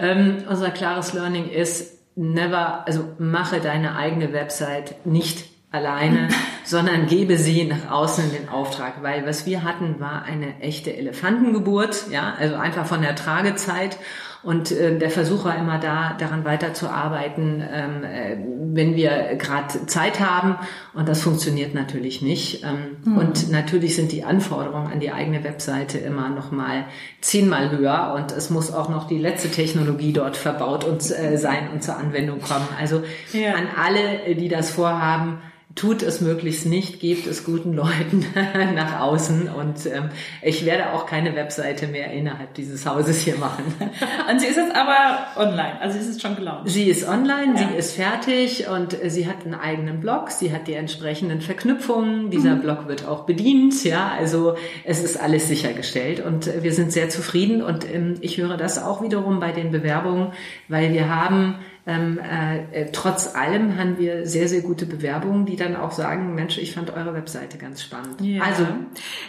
Ähm, 0.01 0.45
unser 0.47 0.71
klares 0.71 1.11
Learning 1.11 1.49
ist, 1.49 1.99
never, 2.15 2.87
also 2.87 3.03
mache 3.17 3.59
deine 3.59 3.97
eigene 3.97 4.31
Website 4.31 5.05
nicht 5.05 5.43
alleine, 5.71 6.29
sondern 6.63 7.07
gebe 7.07 7.37
sie 7.37 7.65
nach 7.65 7.91
außen 7.91 8.23
in 8.23 8.31
den 8.31 8.49
Auftrag, 8.49 9.03
weil 9.03 9.25
was 9.25 9.45
wir 9.45 9.63
hatten, 9.63 9.99
war 9.99 10.23
eine 10.23 10.61
echte 10.61 10.95
Elefantengeburt, 10.95 12.05
ja, 12.11 12.33
also 12.39 12.55
einfach 12.55 12.85
von 12.85 13.01
der 13.01 13.15
Tragezeit 13.15 13.97
und 14.41 14.71
äh, 14.71 14.97
der 14.97 15.09
Versuch 15.09 15.43
war 15.43 15.57
immer 15.57 15.79
da, 15.79 16.15
daran 16.17 16.45
weiterzuarbeiten, 16.45 17.61
ähm, 17.71 18.03
äh, 18.05 18.37
wenn 18.73 18.95
wir 18.95 19.35
gerade 19.35 19.85
Zeit 19.85 20.21
haben. 20.21 20.55
Und 20.93 21.09
das 21.09 21.21
funktioniert 21.21 21.73
natürlich 21.73 22.21
nicht. 22.21 22.63
Ähm, 22.63 22.97
mhm. 23.03 23.17
Und 23.17 23.51
natürlich 23.51 23.95
sind 23.95 24.13
die 24.13 24.23
Anforderungen 24.23 24.91
an 24.93 25.01
die 25.01 25.11
eigene 25.11 25.43
Webseite 25.43 25.97
immer 25.97 26.29
noch 26.29 26.51
mal 26.51 26.85
zehnmal 27.19 27.71
höher. 27.71 28.13
Und 28.15 28.31
es 28.31 28.49
muss 28.49 28.71
auch 28.71 28.87
noch 28.87 29.07
die 29.07 29.17
letzte 29.17 29.49
Technologie 29.49 30.13
dort 30.13 30.37
verbaut 30.37 30.85
und 30.85 31.01
äh, 31.11 31.37
sein 31.37 31.69
und 31.73 31.83
zur 31.83 31.97
Anwendung 31.97 32.39
kommen. 32.39 32.67
Also 32.79 33.03
ja. 33.33 33.55
an 33.55 33.67
alle, 33.75 34.35
die 34.35 34.47
das 34.47 34.71
vorhaben, 34.71 35.39
tut 35.79 36.03
es 36.03 36.19
möglichst 36.19 36.65
nicht, 36.65 36.99
gebt 36.99 37.25
es 37.25 37.45
guten 37.45 37.71
Leuten 37.71 38.25
nach 38.75 38.99
außen 38.99 39.47
und 39.47 39.85
ähm, 39.85 40.09
ich 40.41 40.65
werde 40.65 40.91
auch 40.91 41.05
keine 41.05 41.37
Webseite 41.37 41.87
mehr 41.87 42.11
innerhalb 42.11 42.53
dieses 42.55 42.85
Hauses 42.85 43.21
hier 43.21 43.37
machen. 43.37 43.63
Und 44.29 44.41
sie 44.41 44.47
ist 44.47 44.57
jetzt 44.57 44.75
aber 44.75 45.27
online, 45.37 45.79
also 45.79 45.97
sie 45.99 46.09
ist 46.09 46.21
schon 46.21 46.35
gelaufen. 46.35 46.67
Sie 46.67 46.83
ist 46.83 47.07
online, 47.07 47.53
ja. 47.55 47.69
sie 47.69 47.77
ist 47.77 47.95
fertig 47.95 48.67
und 48.67 48.97
sie 49.07 49.27
hat 49.27 49.45
einen 49.45 49.55
eigenen 49.55 50.01
Blog, 50.01 50.31
sie 50.31 50.51
hat 50.51 50.67
die 50.67 50.73
entsprechenden 50.73 51.41
Verknüpfungen, 51.41 52.29
dieser 52.29 52.55
mhm. 52.55 52.61
Blog 52.61 52.87
wird 52.87 53.07
auch 53.07 53.25
bedient, 53.25 53.83
ja, 53.83 54.11
also 54.17 54.55
es 54.83 55.01
ist 55.01 55.19
alles 55.19 55.47
sichergestellt 55.47 56.23
und 56.23 56.51
wir 56.61 56.73
sind 56.73 56.91
sehr 56.91 57.09
zufrieden 57.09 57.61
und 57.61 57.89
ähm, 57.91 58.15
ich 58.21 58.37
höre 58.37 58.57
das 58.57 58.81
auch 58.81 59.01
wiederum 59.01 59.39
bei 59.39 59.51
den 59.51 59.71
Bewerbungen, 59.71 60.33
weil 60.67 60.93
wir 60.93 61.09
haben 61.09 61.55
ähm, 61.87 62.19
äh, 62.19 62.91
trotz 62.91 63.35
allem 63.35 63.77
haben 63.77 63.97
wir 63.97 64.27
sehr, 64.27 64.47
sehr 64.47 64.61
gute 64.61 64.85
Bewerbungen, 64.85 65.45
die 65.45 65.55
dann 65.55 65.75
auch 65.75 65.91
sagen, 65.91 66.35
Mensch, 66.35 66.57
ich 66.57 66.73
fand 66.73 66.91
eure 66.91 67.13
Webseite 67.13 67.57
ganz 67.57 67.81
spannend. 67.81 68.21
Ja. 68.21 68.43
Also 68.43 68.67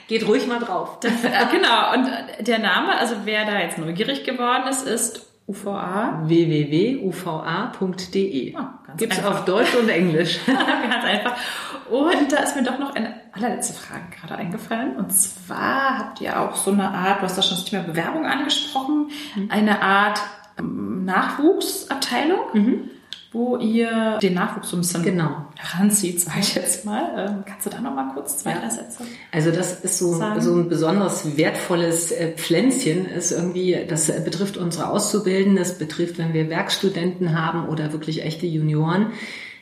geht 0.08 0.26
ruhig 0.26 0.46
mal 0.46 0.58
drauf. 0.58 1.00
Das, 1.00 1.24
äh, 1.24 1.30
genau, 1.50 1.94
und 1.94 2.10
der 2.46 2.58
Name, 2.58 2.98
also 2.98 3.14
wer 3.24 3.44
da 3.46 3.60
jetzt 3.60 3.78
neugierig 3.78 4.24
geworden 4.24 4.68
ist, 4.68 4.86
ist 4.86 5.30
UVA. 5.50 6.22
www.uva.de. 6.26 7.10
Oh, 8.56 8.60
Gibt 8.96 9.12
es 9.12 9.24
auf 9.24 9.44
Deutsch 9.44 9.74
und 9.74 9.88
Englisch. 9.88 10.38
ganz 10.46 11.04
einfach. 11.04 11.36
Und 11.90 12.30
da 12.30 12.36
ist 12.38 12.54
mir 12.54 12.62
doch 12.62 12.78
noch 12.78 12.94
eine 12.94 13.14
allerletzte 13.32 13.74
Frage 13.74 14.04
gerade 14.20 14.36
eingefallen. 14.36 14.96
Und 14.96 15.10
zwar 15.12 15.98
habt 15.98 16.20
ihr 16.20 16.38
auch 16.40 16.54
so 16.54 16.70
eine 16.70 16.88
Art, 16.88 17.18
du 17.20 17.24
hast 17.24 17.36
da 17.36 17.42
schon 17.42 17.56
das 17.56 17.64
Thema 17.64 17.82
Bewerbung 17.82 18.26
angesprochen, 18.26 19.10
mhm. 19.34 19.50
eine 19.50 19.82
Art 19.82 20.20
Nachwuchsabteilung, 20.60 22.38
mhm. 22.52 22.90
wo 23.32 23.56
ihr 23.56 24.18
den 24.18 24.34
Nachwuchs 24.34 24.70
so 24.70 24.76
ein 24.76 24.80
bisschen 24.80 25.02
genau. 25.02 25.46
heranzieht, 25.56 26.20
sage 26.20 26.40
ich 26.40 26.54
jetzt 26.54 26.84
mal. 26.84 27.02
Ähm, 27.16 27.44
kannst 27.46 27.66
du 27.66 27.70
da 27.70 27.80
noch 27.80 27.94
mal 27.94 28.12
kurz 28.14 28.38
zwei, 28.38 28.52
drei 28.54 28.68
Sätze 28.68 29.04
Also 29.32 29.50
das 29.50 29.80
ist 29.80 29.98
so, 29.98 30.14
so 30.38 30.54
ein 30.54 30.68
besonders 30.68 31.36
wertvolles 31.36 32.12
äh, 32.12 32.32
Pflänzchen, 32.32 33.06
ist 33.06 33.32
irgendwie, 33.32 33.86
das 33.88 34.06
betrifft 34.24 34.56
unsere 34.56 34.88
Auszubildenden, 34.88 35.56
das 35.56 35.78
betrifft, 35.78 36.18
wenn 36.18 36.32
wir 36.32 36.50
Werkstudenten 36.50 37.38
haben 37.38 37.68
oder 37.68 37.92
wirklich 37.92 38.22
echte 38.22 38.46
Junioren 38.46 39.12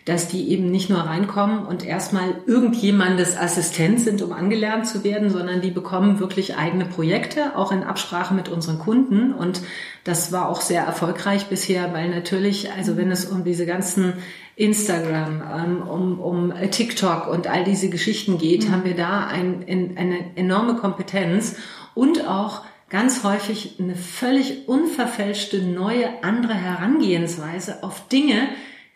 dass 0.08 0.26
die 0.26 0.48
eben 0.48 0.70
nicht 0.70 0.88
nur 0.88 1.00
reinkommen 1.00 1.66
und 1.66 1.84
erstmal 1.84 2.36
irgendjemandes 2.46 3.36
Assistent 3.36 4.00
sind, 4.00 4.22
um 4.22 4.32
angelernt 4.32 4.86
zu 4.86 5.04
werden, 5.04 5.28
sondern 5.28 5.60
die 5.60 5.70
bekommen 5.70 6.18
wirklich 6.18 6.56
eigene 6.56 6.86
Projekte, 6.86 7.56
auch 7.56 7.72
in 7.72 7.82
Absprache 7.82 8.32
mit 8.32 8.48
unseren 8.48 8.78
Kunden. 8.78 9.34
Und 9.34 9.60
das 10.04 10.32
war 10.32 10.48
auch 10.48 10.62
sehr 10.62 10.82
erfolgreich 10.82 11.48
bisher, 11.48 11.92
weil 11.92 12.08
natürlich, 12.08 12.72
also 12.72 12.96
wenn 12.96 13.10
es 13.10 13.26
um 13.26 13.44
diese 13.44 13.66
ganzen 13.66 14.14
Instagram, 14.56 15.42
ähm, 15.54 15.82
um, 15.86 16.18
um 16.20 16.54
TikTok 16.70 17.28
und 17.28 17.46
all 17.46 17.64
diese 17.64 17.90
Geschichten 17.90 18.38
geht, 18.38 18.66
mhm. 18.66 18.72
haben 18.72 18.84
wir 18.84 18.96
da 18.96 19.26
ein, 19.26 19.66
eine 19.96 20.36
enorme 20.36 20.76
Kompetenz 20.76 21.56
und 21.92 22.26
auch 22.26 22.62
ganz 22.88 23.24
häufig 23.24 23.74
eine 23.78 23.94
völlig 23.94 24.68
unverfälschte, 24.68 25.62
neue, 25.62 26.24
andere 26.24 26.54
Herangehensweise 26.54 27.82
auf 27.82 28.08
Dinge, 28.08 28.48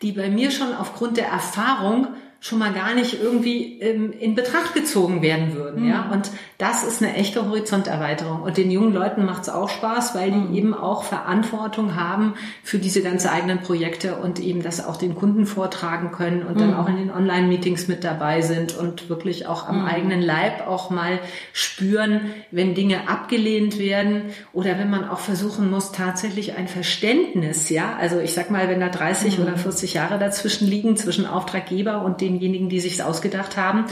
die 0.03 0.11
bei 0.11 0.29
mir 0.29 0.51
schon 0.51 0.75
aufgrund 0.75 1.17
der 1.17 1.27
Erfahrung 1.27 2.07
schon 2.43 2.59
mal 2.59 2.73
gar 2.73 2.93
nicht 2.93 3.21
irgendwie 3.21 3.79
ähm, 3.79 4.11
in 4.19 4.35
Betracht 4.35 4.73
gezogen 4.73 5.21
werden 5.21 5.53
würden. 5.53 5.83
Mhm. 5.83 5.89
Ja? 5.89 6.09
Und 6.11 6.29
das 6.57 6.83
ist 6.83 7.01
eine 7.01 7.15
echte 7.15 7.47
Horizonterweiterung. 7.47 8.41
Und 8.41 8.57
den 8.57 8.69
jungen 8.69 8.93
Leuten 8.93 9.23
macht 9.23 9.43
es 9.43 9.49
auch 9.49 9.69
Spaß, 9.69 10.13
weil 10.13 10.29
die 10.29 10.37
mhm. 10.39 10.53
eben 10.53 10.73
auch 10.73 11.03
Verantwortung 11.03 11.95
haben 11.95 12.33
für 12.61 12.79
diese 12.79 13.01
ganze 13.01 13.31
eigenen 13.31 13.59
Projekte 13.59 14.17
und 14.17 14.41
eben 14.41 14.61
das 14.61 14.85
auch 14.85 14.97
den 14.97 15.15
Kunden 15.15 15.45
vortragen 15.45 16.11
können 16.11 16.43
und 16.43 16.55
mhm. 16.55 16.59
dann 16.59 16.73
auch 16.73 16.89
in 16.89 16.97
den 16.97 17.11
Online-Meetings 17.11 17.87
mit 17.87 18.03
dabei 18.03 18.41
sind 18.41 18.77
und 18.77 19.07
wirklich 19.07 19.47
auch 19.47 19.69
am 19.69 19.83
mhm. 19.83 19.85
eigenen 19.85 20.21
Leib 20.21 20.67
auch 20.67 20.89
mal 20.89 21.19
spüren, 21.53 22.19
wenn 22.51 22.75
Dinge 22.75 23.07
abgelehnt 23.07 23.79
werden 23.79 24.23
oder 24.51 24.77
wenn 24.77 24.89
man 24.89 25.07
auch 25.07 25.19
versuchen 25.19 25.71
muss, 25.71 25.93
tatsächlich 25.93 26.57
ein 26.57 26.67
Verständnis, 26.67 27.69
ja, 27.69 27.95
also 27.97 28.19
ich 28.19 28.33
sag 28.33 28.51
mal, 28.51 28.67
wenn 28.67 28.81
da 28.81 28.89
30 28.89 29.37
mhm. 29.37 29.45
oder 29.45 29.55
40 29.55 29.93
Jahre 29.93 30.19
dazwischen 30.19 30.67
liegen, 30.67 30.97
zwischen 30.97 31.25
Auftraggeber 31.25 32.03
und 32.03 32.19
den 32.19 32.32
denjenigen, 32.33 32.69
die 32.69 32.79
sich 32.79 33.01
ausgedacht 33.03 33.57
haben, 33.57 33.85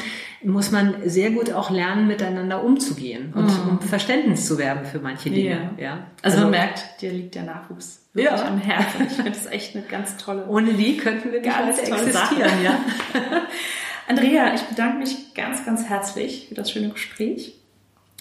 muss 0.43 0.71
man 0.71 0.95
sehr 1.05 1.31
gut 1.31 1.51
auch 1.51 1.69
lernen, 1.69 2.07
miteinander 2.07 2.63
umzugehen 2.63 3.33
und 3.33 3.45
mhm. 3.45 3.69
um 3.69 3.81
Verständnis 3.81 4.47
zu 4.47 4.57
werben 4.57 4.85
für 4.85 4.99
manche 4.99 5.29
Dinge. 5.29 5.71
Ja. 5.77 5.83
ja. 5.83 5.91
Also, 6.21 6.37
also, 6.37 6.39
man 6.41 6.51
merkt, 6.51 7.01
dir 7.01 7.11
liegt 7.11 7.35
der 7.35 7.43
Nachwuchs 7.43 8.09
wirklich 8.13 8.39
ja. 8.39 8.47
am 8.47 8.59
Herzen. 8.59 9.07
Ich 9.07 9.13
finde 9.13 9.31
das 9.31 9.45
echt 9.45 9.75
eine 9.75 9.85
ganz 9.85 10.17
tolle. 10.17 10.47
Ohne 10.47 10.73
die 10.73 10.97
könnten 10.97 11.31
wir 11.31 11.41
ganz 11.41 11.77
nicht 11.77 11.91
existieren. 11.91 12.63
Ja. 12.63 12.79
Andrea, 14.07 14.53
ich 14.53 14.61
bedanke 14.63 14.97
mich 14.97 15.33
ganz, 15.33 15.65
ganz 15.65 15.87
herzlich 15.87 16.47
für 16.49 16.55
das 16.55 16.71
schöne 16.71 16.89
Gespräch. 16.89 17.55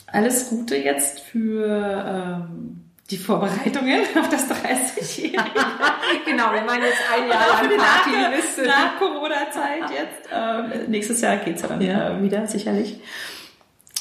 Alles 0.06 0.50
Gute 0.50 0.76
jetzt 0.76 1.20
für 1.20 2.46
ähm, 2.46 2.89
die 3.10 3.18
Vorbereitungen 3.18 4.02
auf 4.18 4.28
das 4.28 4.48
30-Jährige. 4.48 5.38
genau, 6.24 6.52
wir 6.52 6.62
meinen 6.62 6.84
jetzt 6.84 7.02
ein 7.12 7.28
Jahr 7.28 7.62
lang 7.62 7.78
Partyliste. 7.78 8.62
Nach, 8.62 8.92
nach 8.92 8.98
Corona-Zeit 8.98 9.90
jetzt. 9.90 10.28
Ähm, 10.32 10.90
nächstes 10.90 11.20
Jahr 11.20 11.36
geht's 11.38 11.62
dann 11.62 11.80
ja. 11.80 12.16
Äh, 12.16 12.22
wieder, 12.22 12.46
sicherlich. 12.46 13.00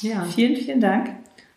Ja. 0.02 0.24
Vielen, 0.24 0.56
vielen 0.56 0.80
Dank. 0.80 1.10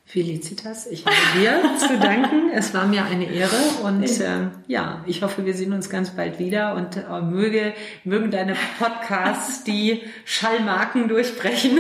Felicitas, 0.06 0.86
ich 0.88 1.06
habe 1.06 1.16
dir 1.40 1.62
zu 1.78 1.98
danken. 1.98 2.52
Es 2.54 2.74
war 2.74 2.86
mir 2.86 3.04
eine 3.06 3.26
Ehre 3.26 3.56
und 3.84 4.04
äh, 4.04 4.50
ja, 4.68 5.04
ich 5.08 5.24
hoffe, 5.24 5.46
wir 5.46 5.56
sehen 5.56 5.74
uns 5.74 5.90
ganz 5.90 6.12
bald 6.12 6.38
wieder 6.38 6.76
und 6.76 6.98
äh, 6.98 7.22
möge, 7.22 7.74
mögen 8.04 8.30
deine 8.30 8.56
Podcasts 8.78 9.64
die 9.64 10.04
Schallmarken 10.26 11.08
durchbrechen. 11.08 11.80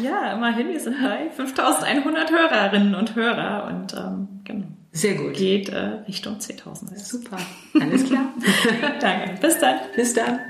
ja, 0.00 0.32
immerhin, 0.34 0.68
wir 0.68 0.78
sind 0.78 1.02
bei 1.02 1.30
5100 1.30 2.30
Hörerinnen 2.30 2.94
und 2.94 3.16
Hörer 3.16 3.66
und 3.66 3.94
ähm, 3.94 4.28
genau. 4.44 4.66
Sehr 4.92 5.14
gut. 5.14 5.34
Geht 5.34 5.68
äh, 5.68 6.00
Richtung 6.08 6.36
10.000. 6.38 6.98
Super. 6.98 7.38
Alles 7.80 8.04
klar. 8.04 8.32
Danke. 9.00 9.40
Bis 9.40 9.58
dann. 9.58 9.80
Bis 9.94 10.14
dann. 10.14 10.40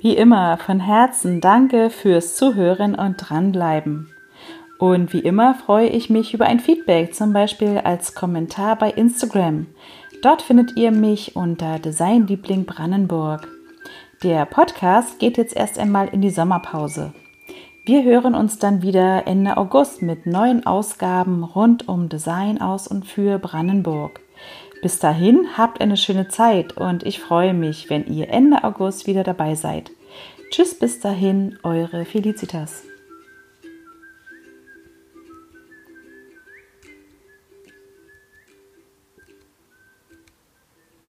Wie 0.00 0.16
immer 0.16 0.56
von 0.58 0.78
Herzen 0.78 1.40
danke 1.40 1.90
fürs 1.90 2.36
Zuhören 2.36 2.94
und 2.94 3.16
dranbleiben. 3.16 4.08
Und 4.78 5.12
wie 5.12 5.20
immer 5.20 5.54
freue 5.54 5.88
ich 5.88 6.10
mich 6.10 6.34
über 6.34 6.46
ein 6.46 6.60
Feedback, 6.60 7.14
zum 7.14 7.32
Beispiel 7.32 7.78
als 7.78 8.14
Kommentar 8.14 8.76
bei 8.76 8.90
Instagram. 8.90 9.66
Dort 10.22 10.42
findet 10.42 10.76
ihr 10.76 10.90
mich 10.90 11.34
unter 11.34 11.78
Designliebling 11.78 12.66
Brandenburg. 12.66 13.48
Der 14.22 14.44
Podcast 14.44 15.18
geht 15.18 15.38
jetzt 15.38 15.56
erst 15.56 15.78
einmal 15.78 16.08
in 16.08 16.20
die 16.20 16.30
Sommerpause. 16.30 17.12
Wir 17.86 18.02
hören 18.02 18.34
uns 18.34 18.58
dann 18.58 18.82
wieder 18.82 19.28
Ende 19.28 19.56
August 19.56 20.02
mit 20.02 20.26
neuen 20.26 20.66
Ausgaben 20.66 21.44
rund 21.44 21.86
um 21.86 22.08
Design 22.08 22.60
aus 22.60 22.88
und 22.88 23.06
für 23.06 23.38
Brandenburg. 23.38 24.18
Bis 24.82 24.98
dahin 24.98 25.56
habt 25.56 25.80
eine 25.80 25.96
schöne 25.96 26.26
Zeit 26.26 26.76
und 26.76 27.06
ich 27.06 27.20
freue 27.20 27.54
mich, 27.54 27.88
wenn 27.88 28.04
ihr 28.12 28.28
Ende 28.28 28.64
August 28.64 29.06
wieder 29.06 29.22
dabei 29.22 29.54
seid. 29.54 29.92
Tschüss 30.50 30.76
bis 30.76 30.98
dahin, 30.98 31.60
eure 31.62 32.04
Felicitas. 32.04 32.82